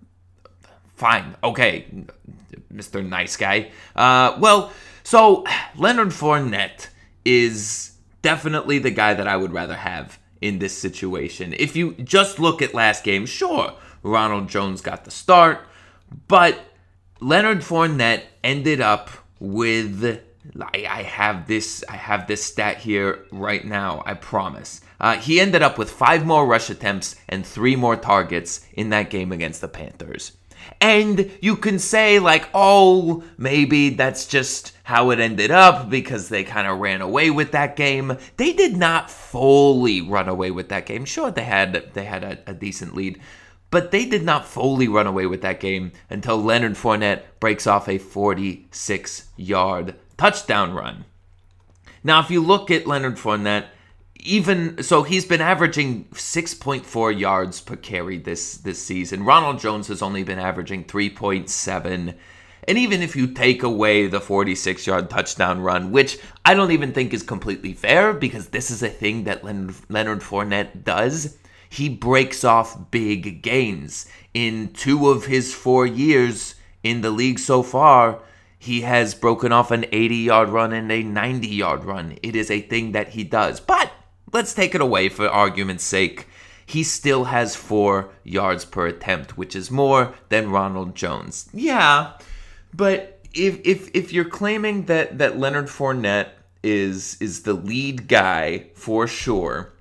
Fine, 0.96 1.36
okay, 1.44 1.86
Mr. 2.74 3.08
Nice 3.08 3.38
Guy. 3.38 3.70
Uh, 3.96 4.38
well, 4.40 4.74
so 5.04 5.46
Leonard 5.76 6.08
Fournette 6.08 6.88
is 7.26 7.92
definitely 8.22 8.80
the 8.80 8.92
guy 8.92 9.14
that 9.14 9.28
I 9.28 9.36
would 9.36 9.52
rather 9.52 9.76
have 9.76 10.20
in 10.42 10.60
this 10.60 10.78
situation. 10.78 11.54
If 11.58 11.76
you 11.76 11.94
just 11.96 12.40
look 12.40 12.62
at 12.62 12.74
last 12.74 13.04
game, 13.04 13.26
sure, 13.26 13.74
Ronald 14.04 14.48
Jones 14.48 14.82
got 14.82 15.04
the 15.04 15.12
start, 15.12 15.60
but 16.28 16.60
Leonard 17.20 17.60
Fournette 17.60 18.24
ended 18.44 18.80
up 18.80 19.10
with 19.40 20.22
I, 20.72 21.02
have 21.02 21.48
this 21.48 21.84
I 21.90 21.96
have 21.96 22.28
this 22.28 22.44
stat 22.44 22.78
here 22.78 23.26
right 23.32 23.66
now. 23.66 24.04
I 24.06 24.14
promise. 24.14 24.82
Uh, 25.00 25.18
he 25.18 25.40
ended 25.40 25.62
up 25.62 25.78
with 25.78 25.90
five 25.90 26.26
more 26.26 26.46
rush 26.46 26.70
attempts 26.70 27.16
and 27.28 27.46
three 27.46 27.76
more 27.76 27.96
targets 27.96 28.66
in 28.74 28.90
that 28.90 29.10
game 29.10 29.32
against 29.32 29.62
the 29.62 29.68
Panthers. 29.68 30.34
And 30.82 31.32
you 31.42 31.56
can 31.56 31.80
say, 31.80 32.20
like, 32.20 32.50
oh, 32.54 33.24
maybe 33.38 33.90
that's 33.90 34.26
just 34.26 34.74
how 34.84 35.10
it 35.10 35.20
ended 35.20 35.52
up 35.52 35.90
because 35.90 36.30
they 36.30 36.44
kind 36.44 36.68
of 36.68 36.80
ran 36.80 37.02
away 37.02 37.30
with 37.30 37.52
that 37.52 37.76
game. 37.76 38.18
They 38.38 38.54
did 38.54 38.78
not 38.78 39.10
fully 39.10 40.02
run 40.02 40.30
away 40.30 40.52
with 40.52 40.70
that 40.70 40.86
game. 40.86 41.06
Sure, 41.06 41.32
they 41.32 41.44
had 41.44 41.92
they 41.94 42.06
had 42.06 42.24
a, 42.24 42.38
a 42.48 42.54
decent 42.54 42.96
lead, 42.96 43.20
but 43.72 43.92
they 43.92 44.06
did 44.06 44.24
not 44.24 44.46
fully 44.46 44.88
run 44.88 45.08
away 45.08 45.26
with 45.26 45.42
that 45.42 45.60
game 45.60 45.92
until 46.10 46.38
Leonard 46.38 46.74
Fournette 46.74 47.24
breaks 47.40 47.66
off 47.66 47.90
a 47.90 47.98
46 47.98 49.30
yard 49.38 49.96
touchdown 50.18 50.74
run. 50.74 51.06
Now, 52.04 52.20
if 52.20 52.30
you 52.30 52.42
look 52.42 52.70
at 52.70 52.86
Leonard 52.86 53.16
Fournette, 53.18 53.66
even 54.26 54.82
so 54.84 55.04
he's 55.04 55.26
been 55.26 55.42
averaging 55.42 56.06
6.4 56.06 57.18
yards 57.18 57.62
per 57.62 57.76
carry 57.76 58.18
this 58.18 58.58
this 58.58 58.82
season. 58.82 59.24
Ronald 59.24 59.60
Jones 59.60 59.88
has 59.88 60.02
only 60.02 60.24
been 60.24 60.40
averaging 60.40 60.86
3.7. 60.86 62.16
And 62.68 62.80
even 62.80 63.04
if 63.04 63.16
you 63.16 63.28
take 63.28 63.62
away 63.62 64.08
the 64.08 64.20
46 64.20 64.88
yard 64.88 65.10
touchdown 65.10 65.62
run, 65.62 65.92
which 65.92 66.18
I 66.44 66.56
don't 66.56 66.72
even 66.72 66.94
think 66.94 67.14
is 67.14 67.22
completely 67.22 67.74
fair 67.74 68.14
because 68.14 68.50
this 68.50 68.72
is 68.72 68.82
a 68.82 68.90
thing 68.90 69.26
that 69.26 69.44
Leonard, 69.44 69.76
Leonard 69.88 70.22
Fournette 70.22 70.84
does, 70.84 71.38
he 71.70 71.90
breaks 71.90 72.44
off 72.44 72.90
big 72.90 73.44
gains. 73.44 74.08
In 74.34 74.74
two 74.74 75.10
of 75.10 75.28
his 75.28 75.54
four 75.54 75.86
years 75.86 76.56
in 76.84 77.02
the 77.02 77.12
league 77.12 77.40
so 77.40 77.62
far, 77.62 78.22
he 78.58 78.82
has 78.82 79.14
broken 79.14 79.52
off 79.52 79.70
an 79.70 79.86
80 79.92 80.16
yard 80.16 80.50
run 80.50 80.74
and 80.74 80.92
a 80.92 81.04
90 81.04 81.48
yard 81.48 81.84
run. 81.86 82.18
It 82.24 82.36
is 82.36 82.50
a 82.50 82.62
thing 82.62 82.94
that 82.94 83.10
he 83.10 83.24
does. 83.24 83.60
But 83.60 83.92
let's 84.36 84.54
take 84.54 84.76
it 84.76 84.82
away 84.82 85.08
for 85.08 85.30
argument's 85.30 85.86
sake. 85.86 86.28
He 86.66 86.84
still 86.84 87.24
has 87.26 87.56
four 87.56 88.10
yards 88.26 88.66
per 88.66 88.86
attempt, 88.86 89.38
which 89.38 89.56
is 89.56 89.72
more 89.72 90.14
than 90.28 90.52
Ronald 90.52 90.94
Jones. 90.94 91.48
Yeah, 91.54 92.12
but 92.74 93.22
if 93.34 93.62
if 93.64 93.90
if 93.94 94.12
you're 94.12 94.26
claiming 94.26 94.86
that 94.86 95.18
that 95.20 95.40
Leonard 95.40 95.68
Fournette 95.68 96.30
is 96.64 97.18
is 97.22 97.44
the 97.44 97.54
lead 97.54 98.10
guy 98.10 98.66
for 98.74 99.08
sure, 99.08 99.72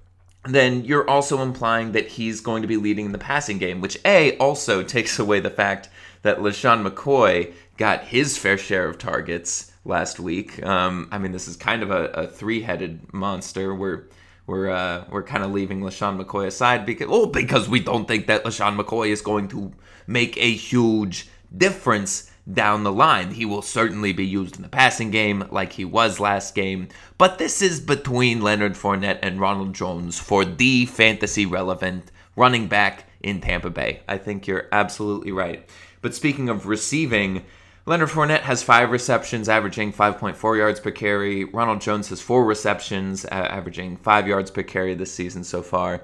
then 0.45 0.85
you're 0.85 1.09
also 1.11 1.43
implying 1.43 1.93
that 1.93 2.07
he's 2.07 2.41
going 2.41 2.63
to 2.63 2.69
be 2.69 2.77
leading 2.77 3.07
in 3.07 3.13
the 3.13 3.19
passing 3.19 3.59
game, 3.59 3.81
which 3.81 3.99
a 4.05 4.37
also 4.37 4.83
takes 4.97 5.19
away 5.19 5.41
the 5.41 5.51
fact 5.51 5.89
that 6.23 6.39
LeSean 6.39 6.87
McCoy 6.87 7.53
got 7.77 8.05
his 8.05 8.39
fair 8.39 8.57
share 8.57 8.87
of 8.89 8.99
targets 8.99 9.73
last 9.85 10.21
week. 10.21 10.65
Um, 10.65 11.09
I 11.11 11.19
mean, 11.19 11.33
this 11.33 11.49
is 11.49 11.57
kind 11.57 11.83
of 11.83 11.91
a, 11.91 12.05
a 12.11 12.27
three-headed 12.27 13.13
monster. 13.13 13.75
We're 13.75 14.05
we're 14.47 14.71
uh, 14.71 15.05
we're 15.11 15.23
kind 15.23 15.45
of 15.45 15.53
leaving 15.53 15.81
LeSean 15.81 16.23
McCoy 16.23 16.47
aside 16.47 16.85
because 16.85 17.09
well 17.09 17.27
because 17.27 17.69
we 17.69 17.81
don't 17.81 18.07
think 18.07 18.27
that 18.27 18.45
LeSean 18.45 18.79
McCoy 18.79 19.09
is 19.09 19.21
going 19.21 19.49
to 19.49 19.73
make 20.07 20.37
a 20.37 20.53
huge 20.53 21.29
difference 21.57 22.31
down 22.53 22.85
the 22.85 22.93
line. 22.93 23.31
He 23.31 23.47
will 23.47 23.63
certainly 23.63 24.13
be 24.13 24.27
used 24.27 24.57
in 24.57 24.63
the 24.63 24.69
passing 24.69 25.11
game 25.11 25.45
like 25.51 25.73
he 25.73 25.85
was 25.85 26.21
last 26.21 26.55
game, 26.55 26.89
but 27.17 27.39
this 27.39 27.63
is 27.63 27.81
between 27.81 28.43
Leonard 28.43 28.75
Fournette 28.75 29.21
and 29.23 29.41
Ronald 29.41 29.75
Jones 29.75 30.19
for 30.19 30.45
the 30.45 30.85
fantasy 30.87 31.47
relevant 31.47 32.11
running 32.37 32.69
back 32.69 33.09
in 33.23 33.41
Tampa 33.41 33.71
Bay. 33.71 34.01
I 34.07 34.19
think 34.19 34.47
you're 34.47 34.69
absolutely 34.73 35.33
right. 35.33 35.67
But 36.03 36.15
speaking 36.15 36.51
of 36.51 36.67
receiving, 36.67 37.45
Leonard 37.87 38.09
Fournette 38.09 38.41
has 38.41 38.63
five 38.63 38.91
receptions, 38.91 39.47
averaging 39.47 39.93
5.4 39.93 40.57
yards 40.57 40.81
per 40.81 40.91
carry. 40.91 41.45
Ronald 41.45 41.83
Jones 41.83 42.09
has 42.09 42.21
four 42.21 42.45
receptions, 42.45 43.27
uh, 43.27 43.29
averaging 43.29 43.99
five 43.99 44.27
yards 44.27 44.51
per 44.51 44.63
carry 44.63 44.95
this 44.95 45.13
season 45.13 45.45
so 45.45 45.61
far. 45.61 46.01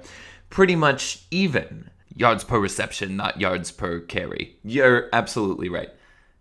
Pretty 0.51 0.77
much 0.77 1.25
even 1.31 1.89
yards 2.15 2.45
per 2.45 2.59
reception, 2.59 3.17
not 3.17 3.41
yards 3.41 3.71
per 3.71 4.01
carry. 4.01 4.59
You're 4.63 5.09
absolutely 5.15 5.71
right. 5.71 5.89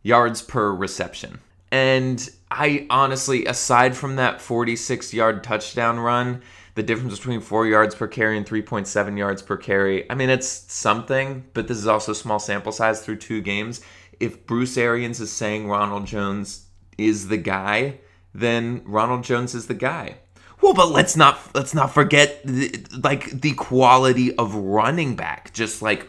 Yards 0.03 0.41
per 0.41 0.73
reception. 0.73 1.39
And 1.71 2.29
I 2.51 2.85
honestly, 2.89 3.45
aside 3.45 3.95
from 3.95 4.17
that 4.17 4.41
46 4.41 5.13
yard 5.13 5.41
touchdown 5.41 5.99
run, 5.99 6.41
the 6.75 6.83
difference 6.83 7.17
between 7.17 7.39
four 7.39 7.65
yards 7.65 7.95
per 7.95 8.07
carry 8.07 8.35
and 8.35 8.45
3.7 8.45 9.17
yards 9.17 9.41
per 9.41 9.55
carry, 9.55 10.09
I 10.11 10.15
mean, 10.15 10.29
it's 10.29 10.47
something, 10.47 11.45
but 11.53 11.69
this 11.69 11.77
is 11.77 11.87
also 11.87 12.11
small 12.11 12.39
sample 12.39 12.71
size 12.73 13.01
through 13.01 13.17
two 13.17 13.41
games 13.41 13.81
if 14.19 14.45
Bruce 14.45 14.77
Arians 14.77 15.19
is 15.19 15.31
saying 15.31 15.67
Ronald 15.67 16.05
Jones 16.05 16.67
is 16.97 17.27
the 17.27 17.37
guy, 17.37 17.99
then 18.33 18.81
Ronald 18.85 19.23
Jones 19.23 19.55
is 19.55 19.67
the 19.67 19.73
guy. 19.73 20.17
Well, 20.61 20.73
but 20.73 20.91
let's 20.91 21.15
not 21.15 21.39
let's 21.55 21.73
not 21.73 21.93
forget 21.93 22.41
the, 22.43 22.85
like 23.01 23.41
the 23.41 23.53
quality 23.53 24.35
of 24.35 24.55
running 24.55 25.15
back. 25.15 25.53
Just 25.53 25.81
like 25.81 26.07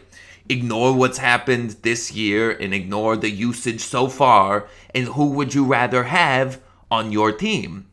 ignore 0.49 0.93
what's 0.93 1.19
happened 1.19 1.77
this 1.83 2.11
year 2.11 2.51
and 2.51 2.73
ignore 2.73 3.15
the 3.15 3.29
usage 3.29 3.81
so 3.81 4.07
far. 4.07 4.67
And 4.93 5.07
who 5.07 5.31
would 5.31 5.53
you 5.53 5.63
rather 5.63 6.03
have 6.03 6.61
on 6.89 7.13
your 7.13 7.31
team? 7.31 7.87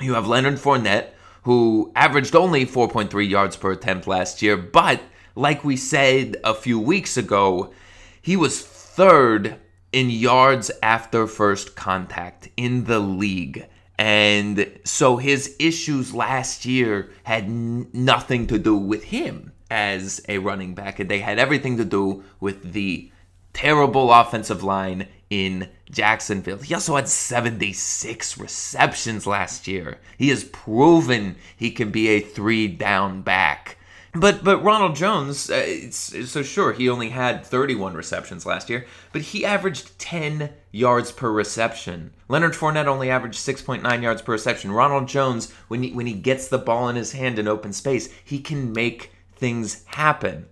You 0.00 0.14
have 0.14 0.26
Leonard 0.26 0.54
Fournette, 0.56 1.10
who 1.42 1.92
averaged 1.94 2.34
only 2.34 2.66
4.3 2.66 3.28
yards 3.28 3.56
per 3.56 3.72
attempt 3.72 4.06
last 4.06 4.42
year, 4.42 4.56
but 4.56 5.00
like 5.36 5.62
we 5.62 5.76
said 5.76 6.36
a 6.42 6.54
few 6.54 6.80
weeks 6.80 7.16
ago, 7.16 7.72
he 8.20 8.36
was 8.36 8.60
third 8.90 9.56
in 9.92 10.10
yards 10.10 10.70
after 10.82 11.26
first 11.26 11.76
contact 11.76 12.48
in 12.56 12.84
the 12.84 13.00
league. 13.00 13.66
And 13.98 14.70
so 14.84 15.16
his 15.16 15.56
issues 15.58 16.14
last 16.14 16.64
year 16.64 17.10
had 17.24 17.44
n- 17.44 17.88
nothing 17.92 18.46
to 18.46 18.58
do 18.58 18.76
with 18.76 19.04
him 19.04 19.52
as 19.70 20.20
a 20.28 20.38
running 20.38 20.74
back, 20.74 20.96
they 20.96 21.20
had 21.20 21.38
everything 21.38 21.76
to 21.76 21.84
do 21.84 22.24
with 22.40 22.72
the 22.72 23.10
terrible 23.52 24.12
offensive 24.12 24.62
line 24.62 25.06
in 25.28 25.68
Jacksonville. 25.90 26.58
He 26.58 26.74
also 26.74 26.96
had 26.96 27.08
76 27.08 28.38
receptions 28.38 29.26
last 29.26 29.68
year. 29.68 29.98
He 30.18 30.28
has 30.30 30.44
proven 30.44 31.36
he 31.56 31.70
can 31.70 31.90
be 31.90 32.08
a 32.08 32.20
three 32.20 32.66
down 32.66 33.22
back. 33.22 33.76
But 34.12 34.42
but 34.42 34.62
Ronald 34.64 34.96
Jones, 34.96 35.48
uh, 35.50 35.90
so 35.90 36.42
sure 36.42 36.72
he 36.72 36.88
only 36.88 37.10
had 37.10 37.46
31 37.46 37.94
receptions 37.94 38.44
last 38.44 38.68
year, 38.68 38.86
but 39.12 39.22
he 39.22 39.44
averaged 39.44 39.96
10 40.00 40.50
yards 40.72 41.12
per 41.12 41.30
reception. 41.30 42.12
Leonard 42.28 42.54
Fournette 42.54 42.86
only 42.86 43.08
averaged 43.08 43.38
6.9 43.38 44.02
yards 44.02 44.22
per 44.22 44.32
reception. 44.32 44.72
Ronald 44.72 45.06
Jones, 45.06 45.52
when 45.68 45.84
he, 45.84 45.92
when 45.92 46.06
he 46.06 46.14
gets 46.14 46.48
the 46.48 46.58
ball 46.58 46.88
in 46.88 46.96
his 46.96 47.12
hand 47.12 47.38
in 47.38 47.46
open 47.46 47.72
space, 47.72 48.08
he 48.24 48.40
can 48.40 48.72
make 48.72 49.12
things 49.36 49.84
happen. 49.86 50.46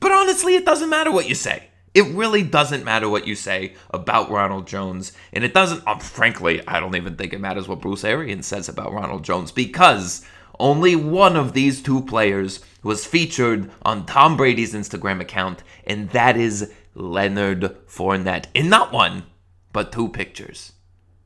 But 0.00 0.12
honestly, 0.12 0.54
it 0.54 0.66
doesn't 0.66 0.90
matter 0.90 1.10
what 1.10 1.28
you 1.28 1.34
say. 1.34 1.68
It 1.94 2.14
really 2.14 2.42
doesn't 2.42 2.84
matter 2.84 3.08
what 3.08 3.26
you 3.26 3.34
say 3.34 3.74
about 3.90 4.30
Ronald 4.30 4.66
Jones. 4.66 5.12
And 5.32 5.42
it 5.42 5.54
doesn't, 5.54 5.86
um, 5.86 5.98
frankly, 5.98 6.66
I 6.68 6.78
don't 6.78 6.94
even 6.94 7.16
think 7.16 7.32
it 7.32 7.40
matters 7.40 7.66
what 7.66 7.80
Bruce 7.80 8.04
Arians 8.04 8.46
says 8.46 8.68
about 8.68 8.92
Ronald 8.92 9.24
Jones 9.24 9.50
because 9.50 10.24
only 10.58 10.96
one 10.96 11.36
of 11.36 11.52
these 11.52 11.82
two 11.82 12.02
players 12.02 12.60
was 12.82 13.06
featured 13.06 13.70
on 13.82 14.06
Tom 14.06 14.36
Brady's 14.36 14.74
Instagram 14.74 15.20
account, 15.20 15.62
and 15.86 16.10
that 16.10 16.36
is 16.36 16.72
Leonard 16.94 17.76
Fournette. 17.86 18.46
In 18.54 18.68
not 18.68 18.92
one, 18.92 19.24
but 19.72 19.92
two 19.92 20.08
pictures. 20.08 20.72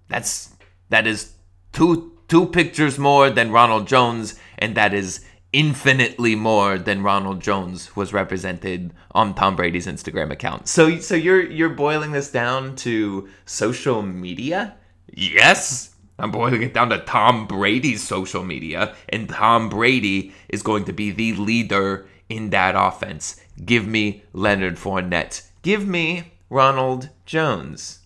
That's 0.08 0.54
that 0.88 1.06
is 1.06 1.32
two 1.72 2.12
two 2.28 2.46
pictures 2.46 2.98
more 2.98 3.30
than 3.30 3.52
Ronald 3.52 3.86
Jones, 3.86 4.38
and 4.58 4.74
that 4.74 4.94
is 4.94 5.24
infinitely 5.52 6.34
more 6.34 6.78
than 6.78 7.02
Ronald 7.02 7.40
Jones 7.40 7.94
was 7.94 8.12
represented 8.12 8.94
on 9.10 9.34
Tom 9.34 9.54
Brady's 9.56 9.86
Instagram 9.86 10.30
account. 10.30 10.68
So 10.68 10.98
so 10.98 11.14
you're 11.14 11.42
you're 11.42 11.70
boiling 11.70 12.12
this 12.12 12.30
down 12.30 12.76
to 12.76 13.28
social 13.44 14.02
media? 14.02 14.76
Yes. 15.12 15.91
I'm 16.22 16.30
boiling 16.30 16.62
it 16.62 16.72
down 16.72 16.90
to 16.90 16.98
Tom 16.98 17.48
Brady's 17.48 18.00
social 18.00 18.44
media, 18.44 18.94
and 19.08 19.28
Tom 19.28 19.68
Brady 19.68 20.32
is 20.48 20.62
going 20.62 20.84
to 20.84 20.92
be 20.92 21.10
the 21.10 21.32
leader 21.34 22.06
in 22.28 22.50
that 22.50 22.76
offense. 22.76 23.40
Give 23.64 23.88
me 23.88 24.22
Leonard 24.32 24.76
Fournette. 24.76 25.48
Give 25.62 25.86
me 25.86 26.32
Ronald 26.48 27.08
Jones. 27.26 27.98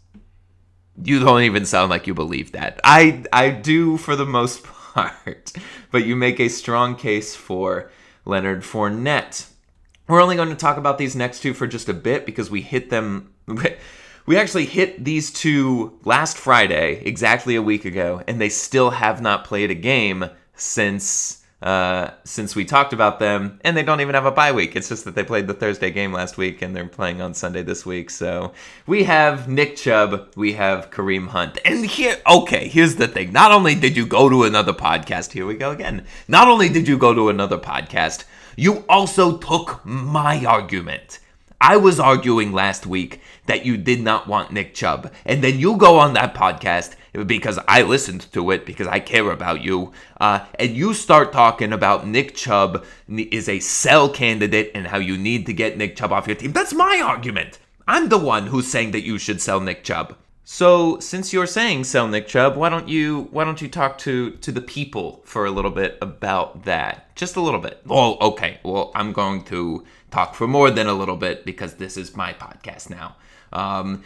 You 1.03 1.21
don't 1.21 1.43
even 1.43 1.67
sound 1.67 1.91
like 1.91 2.07
you 2.07 2.15
believe 2.15 2.53
that. 2.53 2.81
I 2.83 3.25
I 3.35 3.51
do 3.51 3.99
for 3.99 4.17
the 4.17 4.25
most 4.25 4.65
part, 4.95 5.53
but 5.91 6.07
you 6.07 6.17
make 6.17 6.41
a 6.41 6.49
strong 6.49 6.97
case 6.97 7.37
for 7.37 7.91
Leonard 8.25 8.63
Fournette. 8.63 9.51
We're 10.09 10.23
only 10.23 10.37
going 10.37 10.49
to 10.49 10.57
talk 10.57 10.79
about 10.79 10.97
these 10.97 11.15
next 11.15 11.41
two 11.41 11.53
for 11.53 11.67
just 11.67 11.91
a 11.91 11.95
bit 11.95 12.25
because 12.25 12.51
we 12.51 12.63
hit 12.63 12.89
them 12.89 13.35
we 14.27 14.37
actually 14.37 14.67
hit 14.67 15.05
these 15.05 15.31
two 15.31 15.99
last 16.05 16.37
Friday, 16.37 17.03
exactly 17.05 17.55
a 17.55 17.63
week 17.63 17.85
ago, 17.85 18.23
and 18.27 18.41
they 18.41 18.49
still 18.49 18.91
have 18.91 19.23
not 19.23 19.45
played 19.45 19.71
a 19.71 19.75
game 19.75 20.27
since 20.55 21.43
uh, 21.63 22.11
since 22.23 22.55
we 22.55 22.67
talked 22.67 22.93
about 22.93 23.19
them, 23.19 23.59
and 23.65 23.75
they 23.75 23.83
don't 23.83 24.03
even 24.03 24.15
have 24.15 24.27
a 24.27 24.31
bye 24.31 24.53
week. 24.53 24.77
It's 24.77 24.91
just 24.91 25.07
that 25.07 25.15
they 25.15 25.25
played 25.25 25.47
the 25.47 25.55
Thursday 25.55 25.91
game 25.91 26.13
last 26.13 26.37
week, 26.37 26.61
and 26.61 26.77
they're 26.77 26.87
playing 26.87 27.23
on 27.23 27.33
Sunday 27.33 27.63
this 27.63 27.87
week. 27.87 28.11
So 28.11 28.53
we 28.87 29.05
have 29.05 29.49
Nick 29.49 29.77
Chubb, 29.77 30.33
we 30.37 30.53
have 30.53 30.91
Kareem 30.91 31.29
Hunt, 31.29 31.59
and 31.65 31.87
here, 31.87 32.19
okay, 32.31 32.69
here's 32.69 32.97
the 32.97 33.09
thing. 33.09 33.33
Not 33.33 33.53
only 33.53 33.75
did 33.75 33.97
you 33.97 34.07
go 34.07 34.29
to 34.29 34.45
another 34.45 34.75
podcast, 34.75 35.33
here 35.33 35.47
we 35.47 35.55
go 35.55 35.71
again. 35.71 36.05
Not 36.29 36.47
only 36.47 36.69
did 36.69 36.87
you 36.87 36.99
go 36.99 37.15
to 37.15 37.31
another 37.31 37.59
podcast, 37.59 38.25
you 38.55 38.85
also 38.89 39.39
took 39.39 39.81
my 39.85 40.45
argument. 40.45 41.21
I 41.61 41.79
was 41.79 41.99
arguing 41.99 42.53
last 42.53 42.87
week 42.87 43.21
that 43.47 43.65
you 43.65 43.77
did 43.77 44.01
not 44.01 44.27
want 44.27 44.53
Nick 44.53 44.75
Chubb. 44.75 45.13
And 45.25 45.43
then 45.43 45.59
you 45.59 45.77
go 45.77 45.99
on 45.99 46.15
that 46.15 46.35
podcast 46.35 46.95
because 47.27 47.59
I 47.67 47.83
listened 47.83 48.31
to 48.33 48.51
it 48.51 48.67
because 48.67 48.87
I 48.87 49.01
care 49.01 49.31
about 49.31 49.63
you. 49.63 49.93
Uh, 50.21 50.41
and 50.59 50.77
you 50.77 50.95
start 50.95 51.33
talking 51.33 51.73
about 51.73 52.07
Nick 52.07 52.35
Chubb 52.35 52.85
is 53.09 53.49
a 53.49 53.61
sell 53.61 54.09
candidate 54.09 54.71
and 54.75 54.87
how 54.87 54.99
you 54.99 55.17
need 55.17 55.47
to 55.47 55.53
get 55.53 55.79
Nick 55.79 55.97
Chubb 55.97 56.13
off 56.13 56.27
your 56.27 56.37
team. 56.37 56.53
That's 56.53 56.75
my 56.75 57.01
argument. 57.03 57.59
I'm 57.89 58.09
the 58.09 58.19
one 58.19 58.49
who's 58.49 58.67
saying 58.67 58.91
that 58.91 59.05
you 59.05 59.19
should 59.19 59.41
sell 59.41 59.61
Nick 59.61 59.85
Chubb. 59.85 60.17
So 60.49 61.01
since 61.01 61.33
you're 61.33 61.47
saying 61.47 61.85
sell 61.85 62.07
Nick 62.07 62.29
Chubb, 62.29 62.57
why 62.57 62.69
don't 62.69 62.89
you 62.89 63.29
why 63.33 63.43
don't 63.43 63.61
you 63.61 63.69
talk 63.69 63.99
to 63.99 64.31
to 64.31 64.53
the 64.53 64.61
people 64.61 65.21
for 65.25 65.45
a 65.45 65.51
little 65.51 65.73
bit 65.73 65.99
about 66.01 66.65
that? 66.67 67.15
Just 67.17 67.35
a 67.35 67.41
little 67.41 67.59
bit. 67.59 67.81
Well, 67.85 68.17
okay. 68.21 68.61
Well, 68.63 68.93
I'm 68.95 69.13
going 69.13 69.43
to 69.47 69.85
talk 70.13 70.37
for 70.37 70.47
more 70.47 70.71
than 70.71 70.87
a 70.87 70.95
little 70.95 71.17
bit 71.17 71.45
because 71.45 71.75
this 71.75 71.97
is 71.97 72.17
my 72.17 72.33
podcast 72.33 72.91
now. 72.91 73.17
Um, 73.53 74.03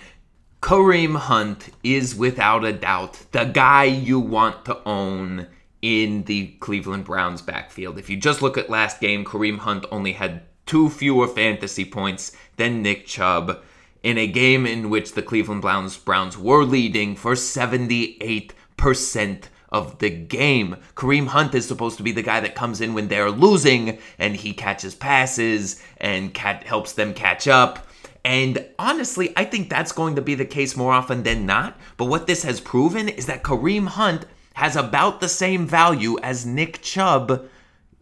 Kareem 0.60 1.16
Hunt 1.16 1.70
is 1.82 2.14
without 2.14 2.64
a 2.64 2.72
doubt 2.72 3.24
the 3.32 3.44
guy 3.44 3.84
you 3.84 4.20
want 4.20 4.64
to 4.66 4.82
own 4.84 5.46
in 5.80 6.24
the 6.24 6.48
Cleveland 6.60 7.04
Browns 7.04 7.40
backfield. 7.40 7.98
If 7.98 8.10
you 8.10 8.16
just 8.16 8.42
look 8.42 8.58
at 8.58 8.68
last 8.68 9.00
game, 9.00 9.24
Kareem 9.24 9.58
Hunt 9.58 9.86
only 9.90 10.12
had 10.12 10.42
two 10.66 10.90
fewer 10.90 11.26
fantasy 11.26 11.84
points 11.84 12.36
than 12.56 12.82
Nick 12.82 13.06
Chubb 13.06 13.62
in 14.02 14.18
a 14.18 14.26
game 14.26 14.66
in 14.66 14.90
which 14.90 15.12
the 15.12 15.22
Cleveland 15.22 15.62
Browns 15.62 15.96
Browns 15.96 16.36
were 16.36 16.64
leading 16.64 17.16
for 17.16 17.32
78% 17.32 19.44
of 19.72 19.98
the 19.98 20.10
game. 20.10 20.76
Kareem 20.94 21.28
Hunt 21.28 21.54
is 21.54 21.66
supposed 21.66 21.96
to 21.98 22.02
be 22.02 22.12
the 22.12 22.22
guy 22.22 22.40
that 22.40 22.54
comes 22.54 22.80
in 22.80 22.94
when 22.94 23.08
they're 23.08 23.30
losing 23.30 23.98
and 24.18 24.36
he 24.36 24.52
catches 24.52 24.94
passes 24.94 25.82
and 25.98 26.34
cat 26.34 26.64
helps 26.64 26.92
them 26.92 27.14
catch 27.14 27.48
up. 27.48 27.86
And 28.24 28.66
honestly, 28.78 29.32
I 29.36 29.44
think 29.44 29.68
that's 29.68 29.92
going 29.92 30.16
to 30.16 30.22
be 30.22 30.34
the 30.34 30.44
case 30.44 30.76
more 30.76 30.92
often 30.92 31.22
than 31.22 31.46
not. 31.46 31.78
But 31.96 32.06
what 32.06 32.26
this 32.26 32.42
has 32.42 32.60
proven 32.60 33.08
is 33.08 33.26
that 33.26 33.42
Kareem 33.42 33.88
Hunt 33.88 34.26
has 34.54 34.76
about 34.76 35.20
the 35.20 35.28
same 35.28 35.66
value 35.66 36.18
as 36.20 36.44
Nick 36.44 36.82
Chubb, 36.82 37.48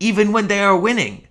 even 0.01 0.33
when 0.33 0.49
they 0.49 0.61
are 0.61 0.77
winning. 0.77 1.29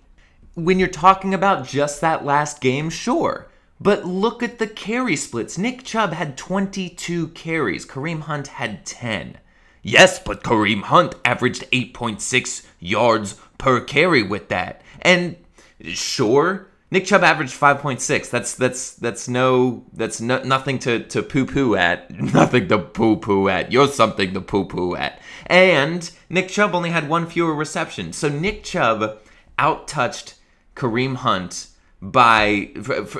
When 0.54 0.78
you're 0.78 0.88
talking 0.88 1.34
about 1.34 1.66
just 1.66 2.00
that 2.00 2.24
last 2.24 2.60
game, 2.60 2.88
sure. 2.90 3.48
But 3.80 4.04
look 4.04 4.42
at 4.42 4.58
the 4.58 4.66
carry 4.66 5.16
splits. 5.16 5.58
Nick 5.58 5.84
Chubb 5.84 6.12
had 6.12 6.36
22 6.36 7.28
carries, 7.28 7.86
Kareem 7.86 8.22
Hunt 8.22 8.48
had 8.48 8.84
10. 8.84 9.38
Yes, 9.82 10.18
but 10.18 10.42
Kareem 10.42 10.82
Hunt 10.82 11.14
averaged 11.24 11.70
8.6 11.70 12.66
yards 12.80 13.36
per 13.58 13.80
carry 13.80 14.22
with 14.22 14.48
that. 14.48 14.82
And 15.02 15.36
sure, 15.82 16.67
Nick 16.90 17.04
Chubb 17.04 17.22
averaged 17.22 17.58
5.6. 17.58 18.30
That's 18.30 18.54
that's 18.54 18.94
that's 18.94 19.28
no 19.28 19.84
that's 19.92 20.20
no, 20.20 20.42
nothing 20.42 20.78
to 20.80 21.00
to 21.00 21.22
poo 21.22 21.44
poo 21.44 21.74
at. 21.74 22.10
Nothing 22.34 22.68
to 22.68 22.78
poo 22.78 23.16
poo 23.16 23.48
at. 23.48 23.70
You're 23.70 23.88
something 23.88 24.32
to 24.32 24.40
poo 24.40 24.64
poo 24.64 24.96
at. 24.96 25.20
And 25.46 26.10
Nick 26.30 26.48
Chubb 26.48 26.74
only 26.74 26.90
had 26.90 27.08
one 27.08 27.26
fewer 27.26 27.54
reception. 27.54 28.12
So 28.12 28.28
Nick 28.28 28.64
Chubb 28.64 29.18
outtouched 29.58 30.34
Kareem 30.74 31.16
Hunt 31.16 31.68
by 32.00 32.70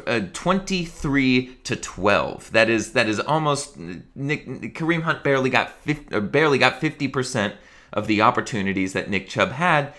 uh, 0.06 0.20
23 0.32 1.56
to 1.64 1.76
12. 1.76 2.52
That 2.52 2.70
is 2.70 2.92
that 2.92 3.08
is 3.08 3.20
almost 3.20 3.76
Nick 3.76 4.46
Kareem 4.74 5.02
Hunt 5.02 5.22
barely 5.22 5.50
got 5.50 5.72
50, 5.82 6.20
barely 6.20 6.58
got 6.58 6.80
50% 6.80 7.54
of 7.92 8.06
the 8.06 8.22
opportunities 8.22 8.94
that 8.94 9.10
Nick 9.10 9.28
Chubb 9.28 9.52
had. 9.52 9.92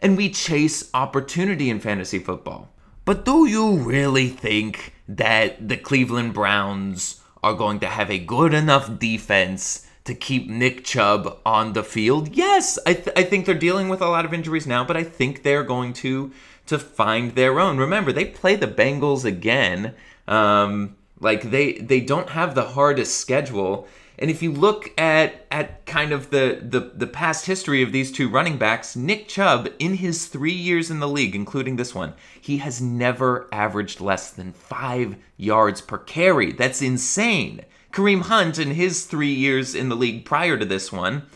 And 0.00 0.16
we 0.16 0.30
chase 0.30 0.88
opportunity 0.94 1.68
in 1.68 1.80
fantasy 1.80 2.20
football. 2.20 2.70
But 3.08 3.24
do 3.24 3.46
you 3.46 3.76
really 3.76 4.28
think 4.28 4.92
that 5.08 5.66
the 5.66 5.78
Cleveland 5.78 6.34
Browns 6.34 7.22
are 7.42 7.54
going 7.54 7.80
to 7.80 7.86
have 7.86 8.10
a 8.10 8.18
good 8.18 8.52
enough 8.52 8.98
defense 8.98 9.86
to 10.04 10.14
keep 10.14 10.46
Nick 10.46 10.84
Chubb 10.84 11.38
on 11.46 11.72
the 11.72 11.82
field? 11.82 12.36
Yes, 12.36 12.78
I, 12.84 12.92
th- 12.92 13.16
I 13.16 13.22
think 13.22 13.46
they're 13.46 13.54
dealing 13.54 13.88
with 13.88 14.02
a 14.02 14.10
lot 14.10 14.26
of 14.26 14.34
injuries 14.34 14.66
now, 14.66 14.84
but 14.84 14.98
I 14.98 15.04
think 15.04 15.42
they're 15.42 15.62
going 15.62 15.94
to 16.04 16.32
to 16.66 16.78
find 16.78 17.34
their 17.34 17.58
own. 17.58 17.78
Remember, 17.78 18.12
they 18.12 18.26
play 18.26 18.56
the 18.56 18.66
Bengals 18.66 19.24
again. 19.24 19.94
Um, 20.26 20.94
like 21.18 21.50
they 21.50 21.78
they 21.78 22.02
don't 22.02 22.28
have 22.28 22.54
the 22.54 22.68
hardest 22.76 23.18
schedule. 23.18 23.88
And 24.18 24.30
if 24.30 24.42
you 24.42 24.52
look 24.52 24.92
at 24.98 25.46
at 25.50 25.86
kind 25.86 26.12
of 26.12 26.30
the, 26.30 26.60
the 26.62 26.92
the 26.94 27.06
past 27.06 27.46
history 27.46 27.82
of 27.82 27.92
these 27.92 28.10
two 28.10 28.28
running 28.28 28.58
backs, 28.58 28.96
Nick 28.96 29.28
Chubb 29.28 29.68
in 29.78 29.94
his 29.94 30.26
3 30.26 30.52
years 30.52 30.90
in 30.90 31.00
the 31.00 31.08
league, 31.08 31.34
including 31.34 31.76
this 31.76 31.94
one, 31.94 32.14
he 32.40 32.58
has 32.58 32.80
never 32.80 33.48
averaged 33.52 34.00
less 34.00 34.30
than 34.30 34.52
5 34.52 35.16
yards 35.36 35.80
per 35.80 35.98
carry. 35.98 36.52
That's 36.52 36.82
insane. 36.82 37.64
Kareem 37.92 38.22
Hunt 38.22 38.58
in 38.58 38.72
his 38.72 39.06
3 39.06 39.28
years 39.28 39.74
in 39.74 39.88
the 39.88 39.96
league 39.96 40.24
prior 40.24 40.58
to 40.58 40.64
this 40.64 40.92
one, 40.92 41.26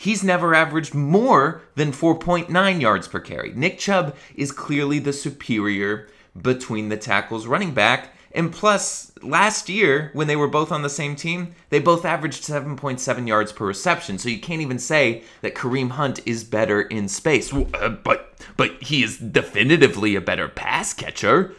He's 0.00 0.24
never 0.24 0.54
averaged 0.54 0.94
more 0.94 1.60
than 1.74 1.92
4.9 1.92 2.80
yards 2.80 3.06
per 3.06 3.20
carry. 3.20 3.52
Nick 3.52 3.78
Chubb 3.78 4.16
is 4.34 4.50
clearly 4.50 4.98
the 4.98 5.12
superior 5.12 6.08
between 6.40 6.88
the 6.88 6.96
tackles 6.96 7.46
running 7.46 7.74
back. 7.74 8.14
And 8.32 8.52
plus, 8.52 9.10
last 9.22 9.68
year, 9.68 10.10
when 10.12 10.28
they 10.28 10.36
were 10.36 10.46
both 10.46 10.70
on 10.70 10.82
the 10.82 10.88
same 10.88 11.16
team, 11.16 11.54
they 11.70 11.80
both 11.80 12.04
averaged 12.04 12.44
7.7 12.44 13.26
yards 13.26 13.52
per 13.52 13.66
reception. 13.66 14.18
So 14.18 14.28
you 14.28 14.38
can't 14.38 14.62
even 14.62 14.78
say 14.78 15.24
that 15.40 15.56
Kareem 15.56 15.90
Hunt 15.90 16.20
is 16.24 16.44
better 16.44 16.82
in 16.82 17.08
space. 17.08 17.52
Uh, 17.52 17.88
but 17.88 18.34
but 18.56 18.82
he 18.82 19.02
is 19.02 19.18
definitively 19.18 20.14
a 20.14 20.20
better 20.20 20.48
pass 20.48 20.92
catcher. 20.92 21.54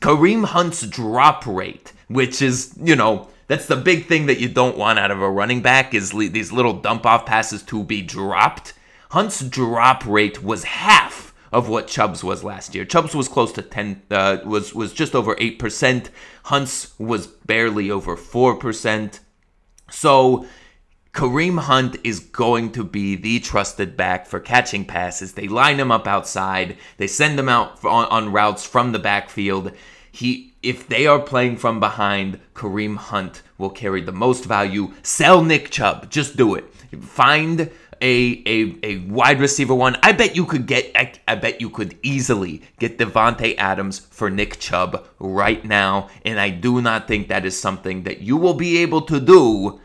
Kareem 0.00 0.44
Hunt's 0.44 0.86
drop 0.86 1.46
rate, 1.46 1.92
which 2.08 2.42
is, 2.42 2.74
you 2.80 2.94
know, 2.94 3.28
that's 3.48 3.66
the 3.66 3.76
big 3.76 4.06
thing 4.06 4.26
that 4.26 4.38
you 4.38 4.48
don't 4.48 4.78
want 4.78 4.98
out 4.98 5.10
of 5.10 5.20
a 5.20 5.30
running 5.30 5.62
back 5.62 5.94
is 5.94 6.14
le- 6.14 6.28
these 6.28 6.52
little 6.52 6.74
dump 6.74 7.06
off 7.06 7.26
passes 7.26 7.62
to 7.64 7.82
be 7.82 8.02
dropped. 8.02 8.74
Hunt's 9.10 9.40
drop 9.40 10.06
rate 10.06 10.42
was 10.42 10.64
half 10.64 11.31
of 11.52 11.68
what 11.68 11.86
Chubb's 11.86 12.24
was 12.24 12.42
last 12.42 12.74
year. 12.74 12.84
Chubb's 12.84 13.14
was 13.14 13.28
close 13.28 13.52
to 13.52 13.62
10 13.62 14.02
uh, 14.10 14.38
was 14.44 14.74
was 14.74 14.92
just 14.92 15.14
over 15.14 15.34
8%. 15.36 16.08
Hunt's 16.44 16.98
was 16.98 17.26
barely 17.26 17.90
over 17.90 18.16
4%. 18.16 19.20
So 19.90 20.46
Kareem 21.12 21.58
Hunt 21.60 21.98
is 22.02 22.20
going 22.20 22.72
to 22.72 22.82
be 22.82 23.16
the 23.16 23.38
trusted 23.38 23.96
back 23.96 24.26
for 24.26 24.40
catching 24.40 24.86
passes. 24.86 25.34
They 25.34 25.46
line 25.46 25.78
him 25.78 25.92
up 25.92 26.06
outside. 26.06 26.78
They 26.96 27.06
send 27.06 27.38
him 27.38 27.50
out 27.50 27.84
on, 27.84 28.06
on 28.06 28.32
routes 28.32 28.64
from 28.64 28.92
the 28.92 28.98
backfield. 28.98 29.72
He 30.10 30.54
if 30.62 30.88
they 30.88 31.06
are 31.06 31.18
playing 31.18 31.56
from 31.56 31.80
behind, 31.80 32.40
Kareem 32.54 32.96
Hunt 32.96 33.42
will 33.58 33.70
carry 33.70 34.00
the 34.00 34.12
most 34.12 34.44
value. 34.44 34.94
Sell 35.02 35.42
Nick 35.42 35.70
Chubb. 35.70 36.08
Just 36.08 36.36
do 36.36 36.54
it. 36.54 36.72
Find 37.00 37.70
a, 38.02 38.42
a, 38.46 38.76
a 38.82 38.98
wide 39.06 39.40
receiver 39.40 39.74
one. 39.74 39.96
I 40.02 40.12
bet 40.12 40.34
you 40.34 40.44
could 40.44 40.66
get, 40.66 40.90
I, 40.94 41.12
I 41.28 41.36
bet 41.36 41.60
you 41.60 41.70
could 41.70 41.96
easily 42.02 42.62
get 42.80 42.98
Davante 42.98 43.54
Adams 43.56 44.00
for 44.00 44.28
Nick 44.28 44.58
Chubb 44.58 45.06
right 45.20 45.64
now. 45.64 46.10
And 46.24 46.40
I 46.40 46.50
do 46.50 46.82
not 46.82 47.06
think 47.06 47.28
that 47.28 47.46
is 47.46 47.58
something 47.58 48.02
that 48.02 48.20
you 48.20 48.36
will 48.36 48.54
be 48.54 48.78
able 48.78 49.02
to 49.02 49.20
do 49.20 49.80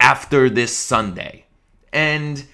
after 0.00 0.50
this 0.50 0.76
Sunday. 0.76 1.46
And 1.92 2.44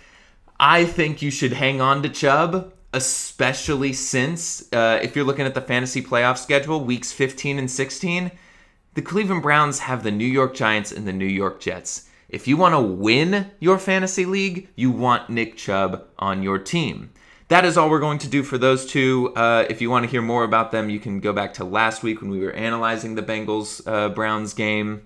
I 0.61 0.85
think 0.85 1.23
you 1.23 1.31
should 1.31 1.55
hang 1.55 1.81
on 1.81 2.03
to 2.03 2.11
Chubb, 2.11 2.75
especially 2.93 3.95
since 3.95 4.71
uh, 4.75 5.01
if 5.03 5.17
you're 5.17 5.25
looking 5.25 5.47
at 5.47 5.55
the 5.55 5.63
fantasy 5.63 6.03
playoff 6.03 6.37
schedule, 6.37 6.85
weeks 6.85 7.11
15 7.11 7.59
and 7.59 7.71
16, 7.71 8.31
the 8.93 9.03
Cleveland 9.03 9.43
Browns 9.43 9.79
have 9.79 10.03
the 10.03 10.11
New 10.11 10.27
York 10.27 10.55
Giants 10.55 10.93
and 10.93 11.09
the 11.09 11.13
New 11.13 11.25
York 11.25 11.61
Jets. 11.61 12.10
If 12.31 12.47
you 12.47 12.57
want 12.57 12.75
to 12.77 12.81
win 12.81 13.51
your 13.59 13.77
fantasy 13.77 14.25
league, 14.25 14.69
you 14.77 14.93
want 14.93 15.31
Nick 15.31 15.57
Chubb 15.57 16.07
on 16.17 16.45
your 16.45 16.61
team. 16.61 17.11
That 17.49 17.65
is 17.65 17.77
all 17.77 17.91
we're 17.91 17.99
going 17.99 18.19
to 18.19 18.29
do 18.29 18.45
for 18.45 18.57
those 18.57 18.87
two. 18.87 19.35
Uh, 19.35 19.67
if 19.69 19.81
you 19.81 19.91
want 19.91 20.05
to 20.05 20.11
hear 20.11 20.23
more 20.23 20.45
about 20.45 20.71
them, 20.71 20.89
you 20.89 21.01
can 21.01 21.19
go 21.19 21.33
back 21.33 21.55
to 21.55 21.65
last 21.65 22.05
week 22.05 22.21
when 22.21 22.31
we 22.31 22.39
were 22.39 22.53
analyzing 22.53 23.17
the 23.17 23.23
Bengals 23.23 23.83
uh, 23.85 24.11
Browns 24.11 24.55
game. 24.55 25.03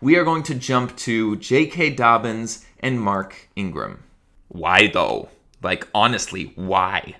We 0.00 0.16
are 0.16 0.24
going 0.24 0.42
to 0.44 0.54
jump 0.54 0.96
to 0.98 1.36
J.K. 1.36 1.90
Dobbins 1.90 2.64
and 2.78 2.98
Mark 2.98 3.50
Ingram. 3.54 4.02
Why 4.48 4.86
though? 4.86 5.28
Like, 5.62 5.86
honestly, 5.94 6.52
why? 6.56 7.16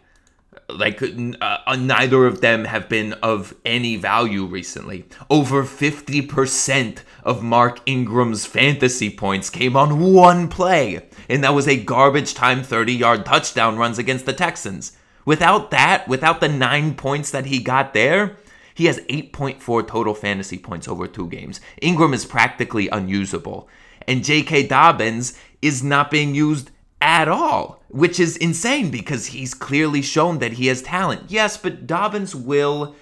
Like 0.75 1.03
uh, 1.03 1.77
neither 1.79 2.27
of 2.27 2.41
them 2.41 2.65
have 2.65 2.89
been 2.89 3.13
of 3.15 3.55
any 3.65 3.97
value 3.97 4.45
recently. 4.45 5.07
Over 5.29 5.65
50% 5.65 6.99
of 7.25 7.43
Mark 7.43 7.81
Ingram's 7.87 8.47
fantasy 8.47 9.11
points 9.11 9.51
came 9.51 9.77
on 9.77 10.13
one 10.13 10.49
play, 10.49 11.09
and 11.29 11.45
that 11.45 11.55
was 11.55 11.69
a 11.69 11.83
garbage 11.83 12.35
time 12.35 12.63
30 12.63 12.93
yard 12.93 13.27
touchdown 13.27 13.77
runs 13.77 13.99
against 13.99 14.27
the 14.27 14.33
Texans. 14.33 14.97
Without 15.25 15.71
that, 15.71 16.09
without 16.09 16.41
the 16.41 16.49
nine 16.49 16.95
points 16.95 17.31
that 17.31 17.47
he 17.47 17.63
got 17.63 17.95
there, 17.95 18.37
he 18.75 18.87
has 18.87 19.01
8.4 19.01 19.87
total 19.87 20.15
fantasy 20.15 20.59
points 20.59 20.89
over 20.89 21.07
two 21.07 21.29
games. 21.29 21.61
Ingram 21.83 22.15
is 22.15 22.25
practically 22.25 22.89
unusable, 22.89 23.69
and 24.09 24.25
J.K. 24.25 24.67
Dobbins 24.67 25.39
is 25.61 25.83
not 25.83 26.11
being 26.11 26.35
used 26.35 26.71
at 27.01 27.29
all, 27.29 27.80
which 27.91 28.21
is 28.21 28.37
insane 28.37 28.91
because 28.91 29.27
he's 29.27 29.55
clearly 29.55 30.03
shown 30.03 30.39
that 30.39 30.55
he 30.55 30.69
has 30.69 30.83
talent. 30.83 31.25
Yes, 31.29 31.57
but 31.57 31.87
Dobbins 31.87 32.35
will 32.35 32.95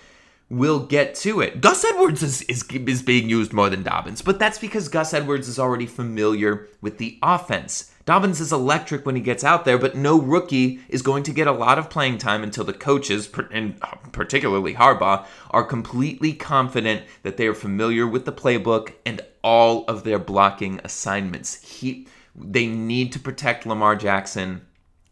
will 0.51 0.81
get 0.81 1.15
to 1.15 1.43
it. 1.43 1.61
Gus 1.61 1.85
Edwards 1.85 2.23
is, 2.23 2.41
is, 2.43 2.63
is 2.63 3.03
being 3.03 3.29
used 3.29 3.53
more 3.53 3.69
than 3.69 3.83
Dobbins, 3.83 4.23
but 4.23 4.39
that's 4.39 4.59
because 4.59 4.89
Gus 4.89 5.13
Edwards 5.13 5.47
is 5.47 5.59
already 5.59 5.85
familiar 5.85 6.69
with 6.81 6.97
the 6.97 7.19
offense. 7.23 7.93
Dobbins 8.07 8.41
is 8.41 8.51
electric 8.51 9.05
when 9.05 9.15
he 9.15 9.21
gets 9.21 9.45
out 9.45 9.67
there, 9.67 9.77
but 9.77 9.95
no 9.95 10.19
rookie 10.19 10.81
is 10.89 11.03
going 11.03 11.23
to 11.25 11.35
get 11.35 11.47
a 11.47 11.53
lot 11.53 11.79
of 11.79 11.91
playing 11.91 12.17
time 12.17 12.43
until 12.43 12.65
the 12.65 12.73
coaches, 12.73 13.29
and 13.53 13.79
particularly 14.13 14.73
Harbaugh, 14.73 15.27
are 15.51 15.65
completely 15.65 16.33
confident 16.33 17.05
that 17.25 17.37
they 17.37 17.47
are 17.47 17.53
familiar 17.53 18.07
with 18.07 18.25
the 18.25 18.33
playbook 18.33 18.95
and 19.05 19.21
all 19.45 19.85
of 19.85 20.05
their 20.05 20.19
blocking 20.19 20.81
assignments. 20.83 21.63
He 21.63 22.07
they 22.35 22.67
need 22.67 23.13
to 23.13 23.19
protect 23.19 23.67
Lamar 23.67 23.97
Jackson. 23.97 24.63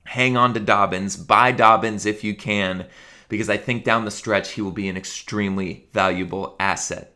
Hang 0.07 0.37
on 0.37 0.55
to 0.55 0.61
Dobbins. 0.61 1.16
Buy 1.16 1.53
Dobbins 1.53 2.07
if 2.07 2.25
you 2.25 2.35
can, 2.35 2.87
because 3.29 3.51
I 3.51 3.57
think 3.57 3.85
down 3.85 4.05
the 4.05 4.11
stretch 4.11 4.53
he 4.53 4.62
will 4.62 4.73
be 4.73 4.88
an 4.88 4.97
extremely 4.97 5.88
valuable 5.92 6.57
asset. 6.59 7.14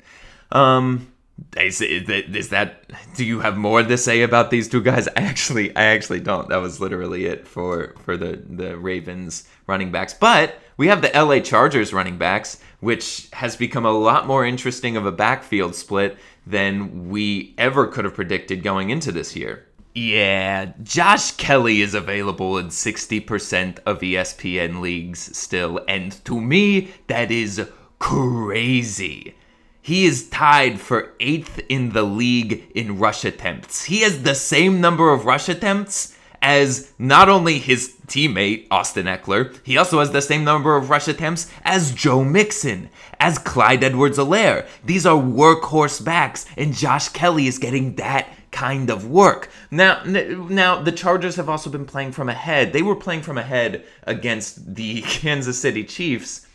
Um, 0.53 1.13
is, 1.57 1.81
is 1.81 2.49
that 2.51 2.91
do 3.15 3.25
you 3.25 3.41
have 3.41 3.57
more 3.57 3.83
to 3.83 3.97
say 3.97 4.23
about 4.23 4.51
these 4.51 4.69
two 4.69 4.83
guys 4.83 5.09
i 5.09 5.23
actually 5.23 5.75
i 5.75 5.85
actually 5.85 6.21
don't 6.21 6.49
that 6.49 6.59
was 6.59 6.81
literally 6.81 7.27
it 7.27 7.47
for 7.47 7.95
for 8.05 8.17
the 8.17 8.43
the 8.49 8.77
ravens 8.77 9.49
running 9.67 9.91
backs 9.91 10.15
but 10.15 10.59
we 10.77 10.89
have 10.89 11.03
the 11.03 11.11
la 11.15 11.39
chargers 11.41 11.93
running 11.93 12.19
backs 12.19 12.61
which 12.81 13.29
has 13.33 13.57
become 13.57 13.85
a 13.85 13.91
lot 13.91 14.27
more 14.27 14.45
interesting 14.45 14.97
of 14.97 15.07
a 15.07 15.13
backfield 15.13 15.75
split 15.75 16.19
than 16.47 17.09
we 17.09 17.55
ever 17.59 17.87
could 17.87 18.05
have 18.05 18.15
predicted 18.15 18.63
going 18.63 18.91
into 18.91 19.11
this 19.11 19.35
year 19.35 19.67
yeah, 19.95 20.73
Josh 20.83 21.33
Kelley 21.33 21.83
is 21.83 21.95
available 21.95 22.59
in 22.59 22.69
60% 22.69 23.79
of 23.87 24.01
ESPN 24.01 24.81
leagues 24.81 25.37
still, 25.37 25.81
and 25.89 26.25
to 26.25 26.41
me, 26.41 26.93
that 27.09 27.31
is 27.31 27.69
crazy. 27.99 29.35
He 29.83 30.05
is 30.05 30.29
tied 30.29 30.79
for 30.79 31.15
eighth 31.21 31.61
in 31.69 31.91
the 31.91 32.03
league 32.03 32.71
in 32.75 32.99
rush 32.99 33.25
attempts. 33.25 33.85
He 33.85 34.03
has 34.03 34.23
the 34.23 34.35
same 34.35 34.81
number 34.81 35.13
of 35.13 35.25
rush 35.25 35.49
attempts 35.49 36.17
as 36.43 36.93
not 36.99 37.29
only 37.29 37.59
his 37.59 37.97
teammate, 38.07 38.67
Austin 38.71 39.07
Ekeler, 39.07 39.59
he 39.65 39.77
also 39.77 39.99
has 39.99 40.11
the 40.11 40.23
same 40.23 40.45
number 40.45 40.77
of 40.77 40.91
rush 40.91 41.09
attempts 41.09 41.51
as 41.65 41.93
Joe 41.93 42.25
Mixon, 42.25 42.89
as 43.19 43.39
Clyde 43.39 43.85
Edwards 43.85 44.19
Helaire. 44.19 44.67
These 44.85 45.07
are 45.07 45.21
workhorse 45.21 46.03
backs, 46.05 46.47
and 46.57 46.75
Josh 46.75 47.09
Kelley 47.09 47.47
is 47.47 47.59
getting 47.59 47.97
that 47.97 48.29
kind 48.51 48.91
of 48.91 49.09
work. 49.09 49.49
Now, 49.71 50.03
now 50.05 50.81
the 50.83 50.93
Chargers 50.93 51.37
have 51.37 51.49
also 51.49 51.71
been 51.71 51.87
playing 51.87 52.13
from 52.13 52.29
ahead. 52.29 52.73
They 52.73 52.83
were 52.83 52.97
playing 52.97 53.23
from 53.23 53.39
ahead 53.39 53.85
against 54.05 54.75
the 54.75 55.03
Kansas 55.07 55.61
City 55.61 55.85
Chiefs, 55.85 56.47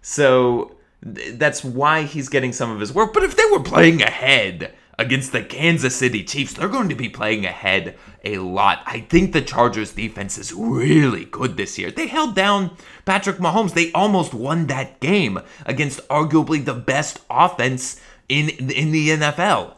so 0.00 0.76
that's 1.02 1.64
why 1.64 2.02
he's 2.02 2.28
getting 2.28 2.52
some 2.52 2.70
of 2.70 2.80
his 2.80 2.92
work. 2.92 3.12
But 3.12 3.24
if 3.24 3.36
they 3.36 3.44
were 3.46 3.60
playing 3.60 4.02
ahead 4.02 4.72
against 4.98 5.32
the 5.32 5.42
Kansas 5.42 5.96
City 5.96 6.22
Chiefs, 6.22 6.54
they're 6.54 6.68
going 6.68 6.88
to 6.88 6.94
be 6.94 7.08
playing 7.08 7.44
ahead 7.44 7.96
a 8.24 8.38
lot. 8.38 8.82
I 8.86 9.00
think 9.00 9.32
the 9.32 9.42
Chargers 9.42 9.92
defense 9.92 10.38
is 10.38 10.52
really 10.52 11.24
good 11.24 11.56
this 11.56 11.78
year. 11.78 11.90
They 11.90 12.06
held 12.06 12.36
down 12.36 12.76
Patrick 13.04 13.38
Mahomes. 13.38 13.74
They 13.74 13.90
almost 13.92 14.32
won 14.32 14.66
that 14.68 15.00
game 15.00 15.40
against 15.66 16.06
arguably 16.08 16.64
the 16.64 16.74
best 16.74 17.20
offense 17.28 18.00
in 18.28 18.48
in 18.50 18.92
the 18.92 19.08
NFL. 19.10 19.74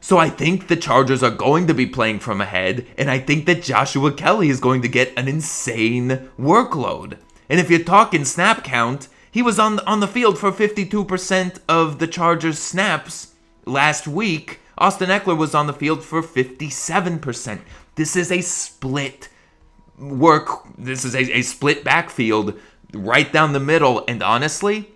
So 0.00 0.16
I 0.16 0.30
think 0.30 0.68
the 0.68 0.76
Chargers 0.76 1.22
are 1.22 1.30
going 1.30 1.66
to 1.66 1.74
be 1.74 1.86
playing 1.86 2.20
from 2.20 2.40
ahead, 2.40 2.86
and 2.96 3.10
I 3.10 3.18
think 3.18 3.46
that 3.46 3.62
Joshua 3.62 4.12
Kelley 4.12 4.48
is 4.48 4.58
going 4.58 4.82
to 4.82 4.88
get 4.88 5.12
an 5.16 5.28
insane 5.28 6.30
workload. 6.38 7.18
And 7.48 7.60
if 7.60 7.68
you're 7.68 7.84
talking 7.84 8.24
snap 8.24 8.64
count, 8.64 9.08
he 9.30 9.42
was 9.42 9.58
on 9.58 9.78
on 9.80 10.00
the 10.00 10.08
field 10.08 10.38
for 10.38 10.50
52% 10.50 11.60
of 11.68 11.98
the 11.98 12.06
Chargers 12.06 12.58
snaps 12.58 13.34
last 13.66 14.08
week. 14.08 14.60
Austin 14.78 15.10
Ekeler 15.10 15.36
was 15.36 15.54
on 15.54 15.66
the 15.66 15.72
field 15.72 16.02
for 16.02 16.22
57%. 16.22 17.60
This 17.96 18.16
is 18.16 18.32
a 18.32 18.40
split 18.40 19.28
work. 19.98 20.48
This 20.78 21.04
is 21.04 21.14
a, 21.14 21.38
a 21.38 21.42
split 21.42 21.84
backfield 21.84 22.58
right 22.94 23.30
down 23.30 23.52
the 23.52 23.60
middle. 23.60 24.04
And 24.08 24.22
honestly, 24.22 24.90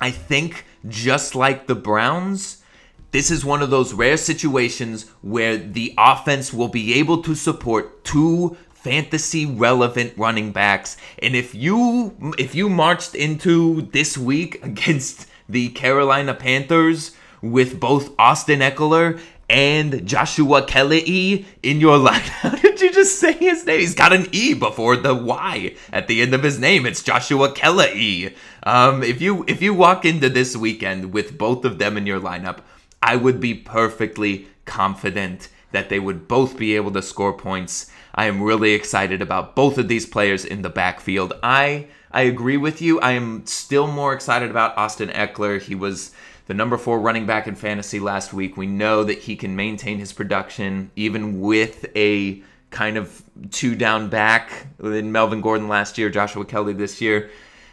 I 0.00 0.10
think 0.10 0.64
just 0.88 1.34
like 1.34 1.66
the 1.66 1.74
Browns, 1.74 2.62
this 3.10 3.30
is 3.30 3.44
one 3.44 3.62
of 3.62 3.70
those 3.70 3.94
rare 3.94 4.16
situations 4.16 5.08
where 5.22 5.56
the 5.56 5.94
offense 5.96 6.52
will 6.52 6.68
be 6.68 6.94
able 6.94 7.22
to 7.22 7.34
support 7.34 8.04
two 8.04 8.56
fantasy 8.70 9.44
relevant 9.44 10.12
running 10.16 10.52
backs 10.52 10.96
and 11.18 11.34
if 11.34 11.54
you 11.54 12.34
if 12.38 12.54
you 12.54 12.68
marched 12.68 13.14
into 13.14 13.82
this 13.92 14.16
week 14.16 14.62
against 14.64 15.26
the 15.48 15.68
Carolina 15.70 16.34
Panthers 16.34 17.14
with 17.40 17.80
both 17.80 18.12
Austin 18.18 18.60
Ekeler 18.60 19.18
and 19.48 20.06
Joshua 20.06 20.62
Kelley 20.66 21.46
in 21.62 21.80
your 21.80 21.96
line. 21.96 22.20
How 22.20 22.50
did 22.56 22.80
you 22.80 22.92
just 22.92 23.18
say 23.18 23.32
his 23.32 23.64
name. 23.64 23.80
He's 23.80 23.94
got 23.94 24.12
an 24.12 24.26
E 24.32 24.54
before 24.54 24.96
the 24.96 25.14
Y 25.14 25.74
at 25.92 26.06
the 26.06 26.20
end 26.20 26.34
of 26.34 26.42
his 26.42 26.58
name. 26.58 26.84
It's 26.84 27.02
Joshua 27.02 27.52
Kelley. 27.52 28.34
Um, 28.64 29.02
if 29.02 29.20
you 29.20 29.44
if 29.48 29.62
you 29.62 29.72
walk 29.72 30.04
into 30.04 30.28
this 30.28 30.56
weekend 30.56 31.12
with 31.12 31.38
both 31.38 31.64
of 31.64 31.78
them 31.78 31.96
in 31.96 32.06
your 32.06 32.20
lineup, 32.20 32.58
I 33.02 33.16
would 33.16 33.40
be 33.40 33.54
perfectly 33.54 34.48
confident 34.64 35.48
that 35.72 35.88
they 35.88 35.98
would 35.98 36.28
both 36.28 36.56
be 36.56 36.76
able 36.76 36.90
to 36.92 37.02
score 37.02 37.32
points. 37.32 37.90
I 38.14 38.26
am 38.26 38.42
really 38.42 38.72
excited 38.72 39.22
about 39.22 39.54
both 39.54 39.78
of 39.78 39.88
these 39.88 40.06
players 40.06 40.44
in 40.44 40.62
the 40.62 40.70
backfield. 40.70 41.34
I 41.42 41.88
I 42.10 42.22
agree 42.22 42.56
with 42.56 42.80
you. 42.80 43.00
I 43.00 43.12
am 43.12 43.44
still 43.46 43.86
more 43.86 44.14
excited 44.14 44.50
about 44.50 44.76
Austin 44.78 45.10
Ekeler. 45.10 45.60
He 45.60 45.74
was 45.74 46.12
the 46.46 46.54
number 46.54 46.78
four 46.78 46.98
running 46.98 47.26
back 47.26 47.46
in 47.46 47.54
fantasy 47.54 48.00
last 48.00 48.32
week. 48.32 48.56
We 48.56 48.66
know 48.66 49.04
that 49.04 49.18
he 49.18 49.36
can 49.36 49.54
maintain 49.54 49.98
his 49.98 50.14
production 50.14 50.90
even 50.96 51.40
with 51.40 51.86
a 51.94 52.42
kind 52.70 52.96
of 52.96 53.22
two 53.50 53.74
down 53.74 54.08
back 54.08 54.68
in 54.82 55.12
Melvin 55.12 55.42
Gordon 55.42 55.68
last 55.68 55.98
year, 55.98 56.08
Joshua 56.08 56.44
Kelley 56.46 56.72
this 56.72 57.00
year. 57.00 57.30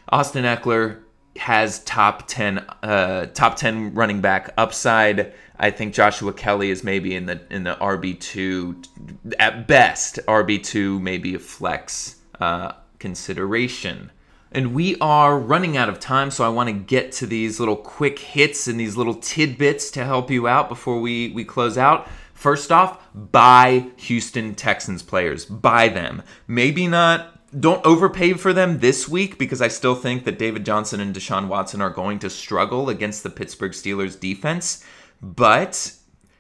Austin 0.10 0.44
Ekeler 0.44 1.00
has 1.38 1.80
top 1.84 2.28
10 2.28 2.60
uh, 2.84 3.28
top 3.34 3.56
10 3.56 3.94
running 3.94 4.22
back 4.22 4.54
upside. 4.58 5.34
I 5.58 5.72
think 5.72 5.94
Joshua 5.94 6.34
Kelley 6.34 6.70
is 6.70 6.84
maybe 6.84 7.16
in 7.16 7.26
the 7.26 7.42
in 7.50 7.64
the 7.64 7.76
RB2 7.76 9.34
at 9.40 9.68
best, 9.68 10.20
RB2 10.28 11.02
maybe 11.02 11.36
a 11.36 11.40
flex 11.40 12.18
uh, 12.40 12.74
consideration. 13.00 14.12
And 14.52 14.74
we 14.74 14.96
are 15.02 15.38
running 15.38 15.76
out 15.76 15.90
of 15.90 16.00
time, 16.00 16.32
so 16.32 16.46
I 16.46 16.50
want 16.50 16.70
to 16.70 16.74
get 16.74 17.12
to 17.14 17.26
these 17.26 17.60
little 17.60 17.76
quick 17.76 18.20
hits 18.20 18.70
and 18.70 18.80
these 18.80 18.96
little 18.96 19.16
tidbits 19.16 19.92
to 19.92 20.06
help 20.06 20.32
you 20.32 20.48
out 20.48 20.70
before 20.70 21.02
we, 21.02 21.32
we 21.32 21.44
close 21.44 21.78
out. 21.78 22.08
First 22.34 22.72
off, 22.72 23.06
buy 23.14 23.88
Houston 23.98 24.56
Texans 24.56 25.04
players. 25.04 25.44
Buy 25.44 25.90
them. 25.90 26.24
Maybe 26.48 26.88
not, 26.88 27.45
don't 27.58 27.86
overpay 27.86 28.34
for 28.34 28.54
them 28.54 28.80
this 28.80 29.08
week 29.08 29.38
because 29.38 29.62
I 29.62 29.68
still 29.68 29.96
think 29.96 30.26
that 30.26 30.40
David 30.40 30.66
Johnson 30.66 31.00
and 31.00 31.16
Deshaun 31.16 31.48
Watson 31.48 31.82
are 31.82 31.90
going 31.90 32.20
to 32.20 32.30
struggle 32.30 32.90
against 32.90 33.24
the 33.24 33.30
Pittsburgh 33.30 33.72
Steelers 33.72 34.20
defense. 34.20 34.84
But 35.22 35.94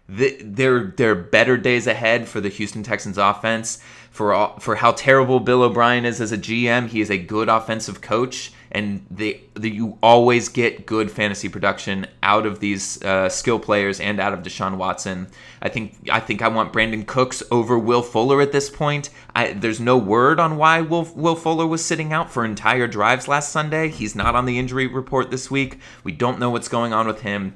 the, 0.07 0.37
there, 0.41 0.93
there 0.97 1.11
are 1.11 1.15
better 1.15 1.57
days 1.57 1.87
ahead 1.87 2.27
for 2.27 2.41
the 2.41 2.49
Houston 2.49 2.83
Texans 2.83 3.17
offense 3.17 3.79
for 4.11 4.33
all, 4.33 4.59
for 4.59 4.75
how 4.75 4.91
terrible 4.91 5.39
Bill 5.39 5.63
O'Brien 5.63 6.05
is 6.05 6.21
as 6.21 6.31
a 6.31 6.37
GM. 6.37 6.87
He 6.87 7.01
is 7.01 7.09
a 7.09 7.17
good 7.17 7.49
offensive 7.49 8.01
coach, 8.01 8.51
and 8.75 9.05
they, 9.09 9.41
the, 9.53 9.69
you 9.69 9.97
always 10.03 10.49
get 10.49 10.85
good 10.85 11.09
fantasy 11.09 11.47
production 11.47 12.07
out 12.21 12.45
of 12.45 12.59
these 12.59 13.01
uh, 13.03 13.29
skill 13.29 13.57
players 13.57 14.01
and 14.01 14.19
out 14.19 14.33
of 14.33 14.41
Deshaun 14.41 14.75
Watson. 14.75 15.27
I 15.61 15.69
think 15.69 15.95
I 16.11 16.19
think 16.19 16.41
I 16.41 16.49
want 16.49 16.73
Brandin 16.73 17.07
Cooks 17.07 17.41
over 17.51 17.79
Will 17.79 18.01
Fuller 18.01 18.41
at 18.41 18.51
this 18.51 18.69
point. 18.69 19.11
I, 19.33 19.53
there's 19.53 19.79
no 19.79 19.97
word 19.97 20.41
on 20.41 20.57
why 20.57 20.81
Will, 20.81 21.07
Will 21.15 21.37
Fuller 21.37 21.65
was 21.65 21.85
sitting 21.85 22.11
out 22.11 22.29
for 22.29 22.43
entire 22.43 22.85
drives 22.85 23.29
last 23.29 23.53
Sunday. 23.53 23.87
He's 23.87 24.13
not 24.13 24.35
on 24.35 24.45
the 24.45 24.59
injury 24.59 24.87
report 24.87 25.31
this 25.31 25.49
week. 25.49 25.79
We 26.03 26.11
don't 26.11 26.37
know 26.37 26.49
what's 26.49 26.67
going 26.67 26.91
on 26.91 27.07
with 27.07 27.21
him. 27.21 27.53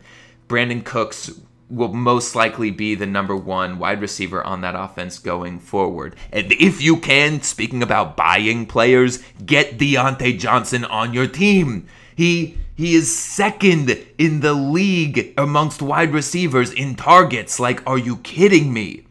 Brandin 0.48 0.86
Cooks 0.86 1.32
will 1.70 1.94
most 1.94 2.36
likely 2.36 2.72
be 2.72 2.96
the 2.96 3.06
number 3.06 3.36
one 3.36 3.78
wide 3.78 4.02
receiver 4.02 4.44
on 4.44 4.62
that 4.62 4.76
offense 4.76 5.20
going 5.20 5.60
forward. 5.60 6.16
And 6.32 6.52
if 6.54 6.82
you 6.82 6.98
can, 6.98 7.42
speaking 7.42 7.84
about 7.84 8.18
buying 8.18 8.66
players, 8.66 9.22
get 9.46 9.78
Diontae 9.78 10.40
Johnson 10.40 10.84
on 10.84 11.14
your 11.14 11.28
team. 11.28 11.88
He 12.16 12.58
he 12.76 12.96
is 12.96 13.16
second 13.16 13.98
in 14.18 14.40
the 14.40 14.54
league 14.54 15.34
amongst 15.38 15.82
wide 15.82 16.14
receivers 16.14 16.72
in 16.72 16.96
targets. 16.96 17.60
Like, 17.60 17.86
are 17.86 17.98
you 17.98 18.18
kidding 18.18 18.72
me? 18.72 19.06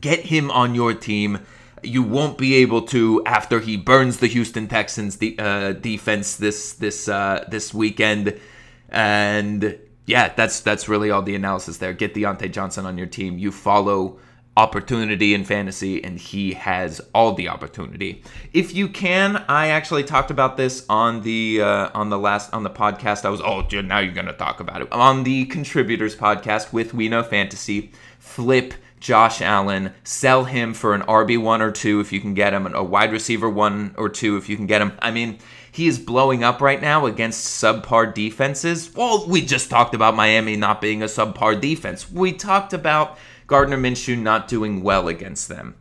Get 0.00 0.20
him 0.20 0.50
on 0.50 0.74
your 0.74 0.94
team. 0.94 1.40
You 1.82 2.02
won't 2.02 2.38
be 2.38 2.54
able 2.56 2.82
to 2.86 3.22
after 3.26 3.60
he 3.60 3.76
burns 3.76 4.18
the 4.18 4.26
Houston 4.26 4.68
Texans 4.68 5.18
the 5.18 5.38
uh, 5.38 5.72
defense 5.74 6.36
this 6.36 6.72
this 6.72 7.06
uh, 7.06 7.44
this 7.48 7.74
weekend, 7.74 8.40
and 8.88 9.78
yeah, 10.06 10.32
that's 10.34 10.60
that's 10.60 10.88
really 10.88 11.10
all 11.10 11.22
the 11.22 11.34
analysis 11.34 11.78
there. 11.78 11.92
Get 11.92 12.14
Diontae 12.14 12.52
Johnson 12.52 12.86
on 12.86 12.98
your 12.98 13.06
team. 13.06 13.38
You 13.38 13.50
follow 13.50 14.18
opportunity 14.56 15.34
in 15.34 15.44
fantasy, 15.44 16.02
and 16.04 16.18
he 16.18 16.52
has 16.52 17.00
all 17.14 17.32
the 17.32 17.48
opportunity. 17.48 18.22
If 18.52 18.74
you 18.74 18.88
can, 18.88 19.44
I 19.48 19.68
actually 19.68 20.04
talked 20.04 20.30
about 20.30 20.56
this 20.56 20.84
on 20.88 21.22
the 21.22 21.62
uh, 21.62 21.90
on 21.94 22.10
the 22.10 22.18
last 22.18 22.52
on 22.52 22.62
the 22.62 22.70
podcast. 22.70 23.24
I 23.24 23.30
was 23.30 23.40
oh 23.40 23.66
now 23.80 23.98
you're 23.98 24.12
gonna 24.12 24.32
talk 24.32 24.60
about 24.60 24.82
it 24.82 24.92
on 24.92 25.24
the 25.24 25.46
contributors 25.46 26.14
podcast 26.14 26.72
with 26.72 26.94
We 26.94 27.08
Know 27.08 27.22
Fantasy. 27.22 27.92
Flip 28.18 28.74
Josh 29.00 29.42
Allen, 29.42 29.92
sell 30.02 30.44
him 30.44 30.72
for 30.72 30.94
an 30.94 31.02
RB 31.02 31.38
one 31.38 31.60
or 31.60 31.70
two 31.70 32.00
if 32.00 32.10
you 32.10 32.20
can 32.20 32.32
get 32.32 32.54
him, 32.54 32.66
a 32.74 32.82
wide 32.82 33.12
receiver 33.12 33.50
one 33.50 33.94
or 33.98 34.08
two 34.08 34.38
if 34.38 34.48
you 34.48 34.56
can 34.56 34.66
get 34.66 34.80
him. 34.80 34.92
I 35.00 35.10
mean 35.10 35.38
he 35.74 35.88
is 35.88 35.98
blowing 35.98 36.44
up 36.44 36.60
right 36.60 36.80
now 36.80 37.04
against 37.04 37.60
subpar 37.60 38.14
defenses. 38.14 38.94
Well, 38.94 39.26
we 39.26 39.44
just 39.44 39.70
talked 39.70 39.92
about 39.92 40.14
Miami 40.14 40.54
not 40.54 40.80
being 40.80 41.02
a 41.02 41.06
subpar 41.06 41.60
defense. 41.60 42.08
We 42.08 42.32
talked 42.32 42.72
about 42.72 43.18
Gardner 43.48 43.76
Minshew 43.76 44.16
not 44.16 44.46
doing 44.46 44.84
well 44.84 45.08
against 45.08 45.48
them. 45.48 45.74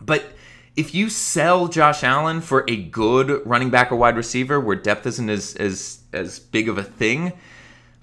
But 0.00 0.32
if 0.74 0.94
you 0.94 1.10
sell 1.10 1.68
Josh 1.68 2.02
Allen 2.02 2.40
for 2.40 2.64
a 2.66 2.76
good 2.76 3.46
running 3.46 3.68
back 3.68 3.92
or 3.92 3.96
wide 3.96 4.16
receiver 4.16 4.58
where 4.58 4.74
depth 4.74 5.06
isn't 5.06 5.28
as 5.28 5.54
as 5.56 6.00
as 6.14 6.38
big 6.38 6.70
of 6.70 6.78
a 6.78 6.82
thing, 6.82 7.34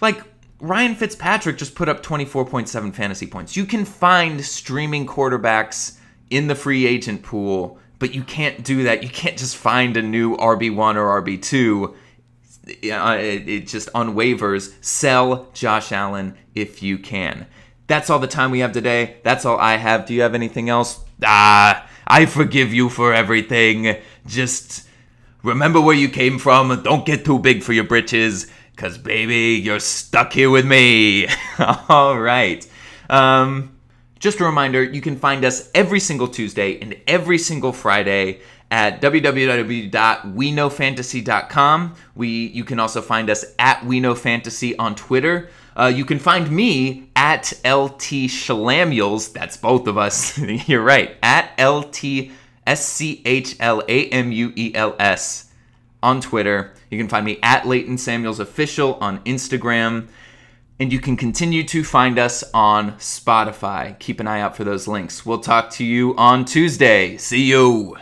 like 0.02 0.22
Ryan 0.60 0.94
Fitzpatrick 0.94 1.58
just 1.58 1.74
put 1.74 1.90
up 1.90 2.04
24.7 2.04 2.94
fantasy 2.94 3.26
points. 3.26 3.58
You 3.58 3.66
can 3.66 3.86
find 3.86 4.46
streaming 4.46 5.08
quarterbacks 5.08 5.98
in 6.30 6.46
the 6.46 6.54
free 6.54 6.86
agent 6.86 7.24
pool 7.24 7.80
but 8.04 8.14
you 8.14 8.22
can't 8.22 8.66
do 8.66 8.84
that. 8.84 9.02
You 9.02 9.08
can't 9.08 9.38
just 9.38 9.56
find 9.56 9.96
a 9.96 10.02
new 10.02 10.36
RB1 10.36 10.98
or 10.98 11.22
RB2. 11.22 11.96
It, 12.68 13.48
it 13.48 13.66
just 13.66 13.88
on 13.96 14.14
waivers. 14.14 14.74
Sell 14.84 15.48
Josh 15.54 15.94
Allen 15.94 16.36
if 16.54 16.84
you 16.84 16.98
can. 16.98 17.48
That's 17.88 18.10
all 18.10 18.20
the 18.20 18.28
time 18.28 18.52
we 18.52 18.60
have 18.60 18.74
today. 18.74 19.20
That's 19.24 19.46
all 19.46 19.58
I 19.58 19.78
have. 19.78 20.06
Do 20.06 20.14
you 20.14 20.22
have 20.22 20.36
anything 20.36 20.68
else? 20.68 21.02
Ah, 21.24 21.90
I 22.06 22.26
forgive 22.26 22.74
you 22.74 22.90
for 22.90 23.14
everything. 23.14 23.96
Just 24.28 24.86
remember 25.42 25.80
where 25.80 25.96
you 25.96 26.10
came 26.10 26.40
from. 26.40 26.84
Don't 26.84 27.06
get 27.06 27.24
too 27.24 27.40
big 27.40 27.64
for 27.64 27.72
your 27.72 27.86
britches. 27.86 28.52
Cause 28.76 28.98
baby, 28.98 29.62
you're 29.64 29.80
stuck 29.80 30.34
here 30.34 30.50
with 30.50 30.66
me. 30.66 31.30
all 31.88 32.20
right. 32.20 32.68
Um, 33.10 33.73
just 34.24 34.40
a 34.40 34.46
reminder, 34.46 34.82
you 34.82 35.02
can 35.02 35.18
find 35.18 35.44
us 35.44 35.70
every 35.76 36.00
single 36.00 36.30
Tuesday 36.30 36.80
and 36.80 36.96
every 37.10 37.38
single 37.38 37.74
Friday 37.74 38.40
at 38.72 39.02
www.weknowfantasy.com. 39.02 41.96
We 42.16 42.30
you 42.30 42.64
can 42.64 42.80
also 42.80 43.02
find 43.02 43.30
us 43.30 43.44
at 43.60 43.82
WeKnowFantasy 43.82 44.76
on 44.80 44.96
Twitter. 44.96 45.50
Uh, 45.76 45.92
you 45.94 46.06
can 46.06 46.20
find 46.20 46.50
me 46.50 47.10
at 47.18 47.52
LT 47.66 48.30
Schlamuels. 48.32 49.34
That's 49.34 49.58
both 49.58 49.88
of 49.88 49.98
us. 49.98 50.38
You're 50.70 50.84
right. 50.84 51.18
At 51.22 51.52
LT 51.62 52.32
S 52.66 52.88
C 52.88 53.22
H 53.26 53.58
L 53.60 53.84
A 53.90 54.08
M 54.08 54.32
U 54.32 54.54
E 54.56 54.72
L 54.74 54.96
S 55.00 55.52
on 56.02 56.22
Twitter. 56.22 56.72
You 56.90 56.98
can 56.98 57.10
find 57.10 57.26
me 57.26 57.40
at 57.44 57.68
Leighton 57.68 57.98
Samuels 57.98 58.40
Official 58.40 58.94
on 59.02 59.20
Instagram. 59.26 60.08
And 60.80 60.92
you 60.92 61.00
can 61.00 61.16
continue 61.16 61.64
to 61.66 61.84
find 61.84 62.18
us 62.18 62.44
on 62.54 62.94
Spotify. 62.94 63.98
Keep 64.00 64.20
an 64.20 64.28
eye 64.28 64.42
out 64.42 64.58
for 64.58 64.64
those 64.64 64.88
links. 64.88 65.26
We'll 65.26 65.40
talk 65.40 65.70
to 65.72 65.86
you 65.86 66.16
on 66.18 66.46
Tuesday. 66.46 67.18
See 67.18 67.44
you. 67.44 67.96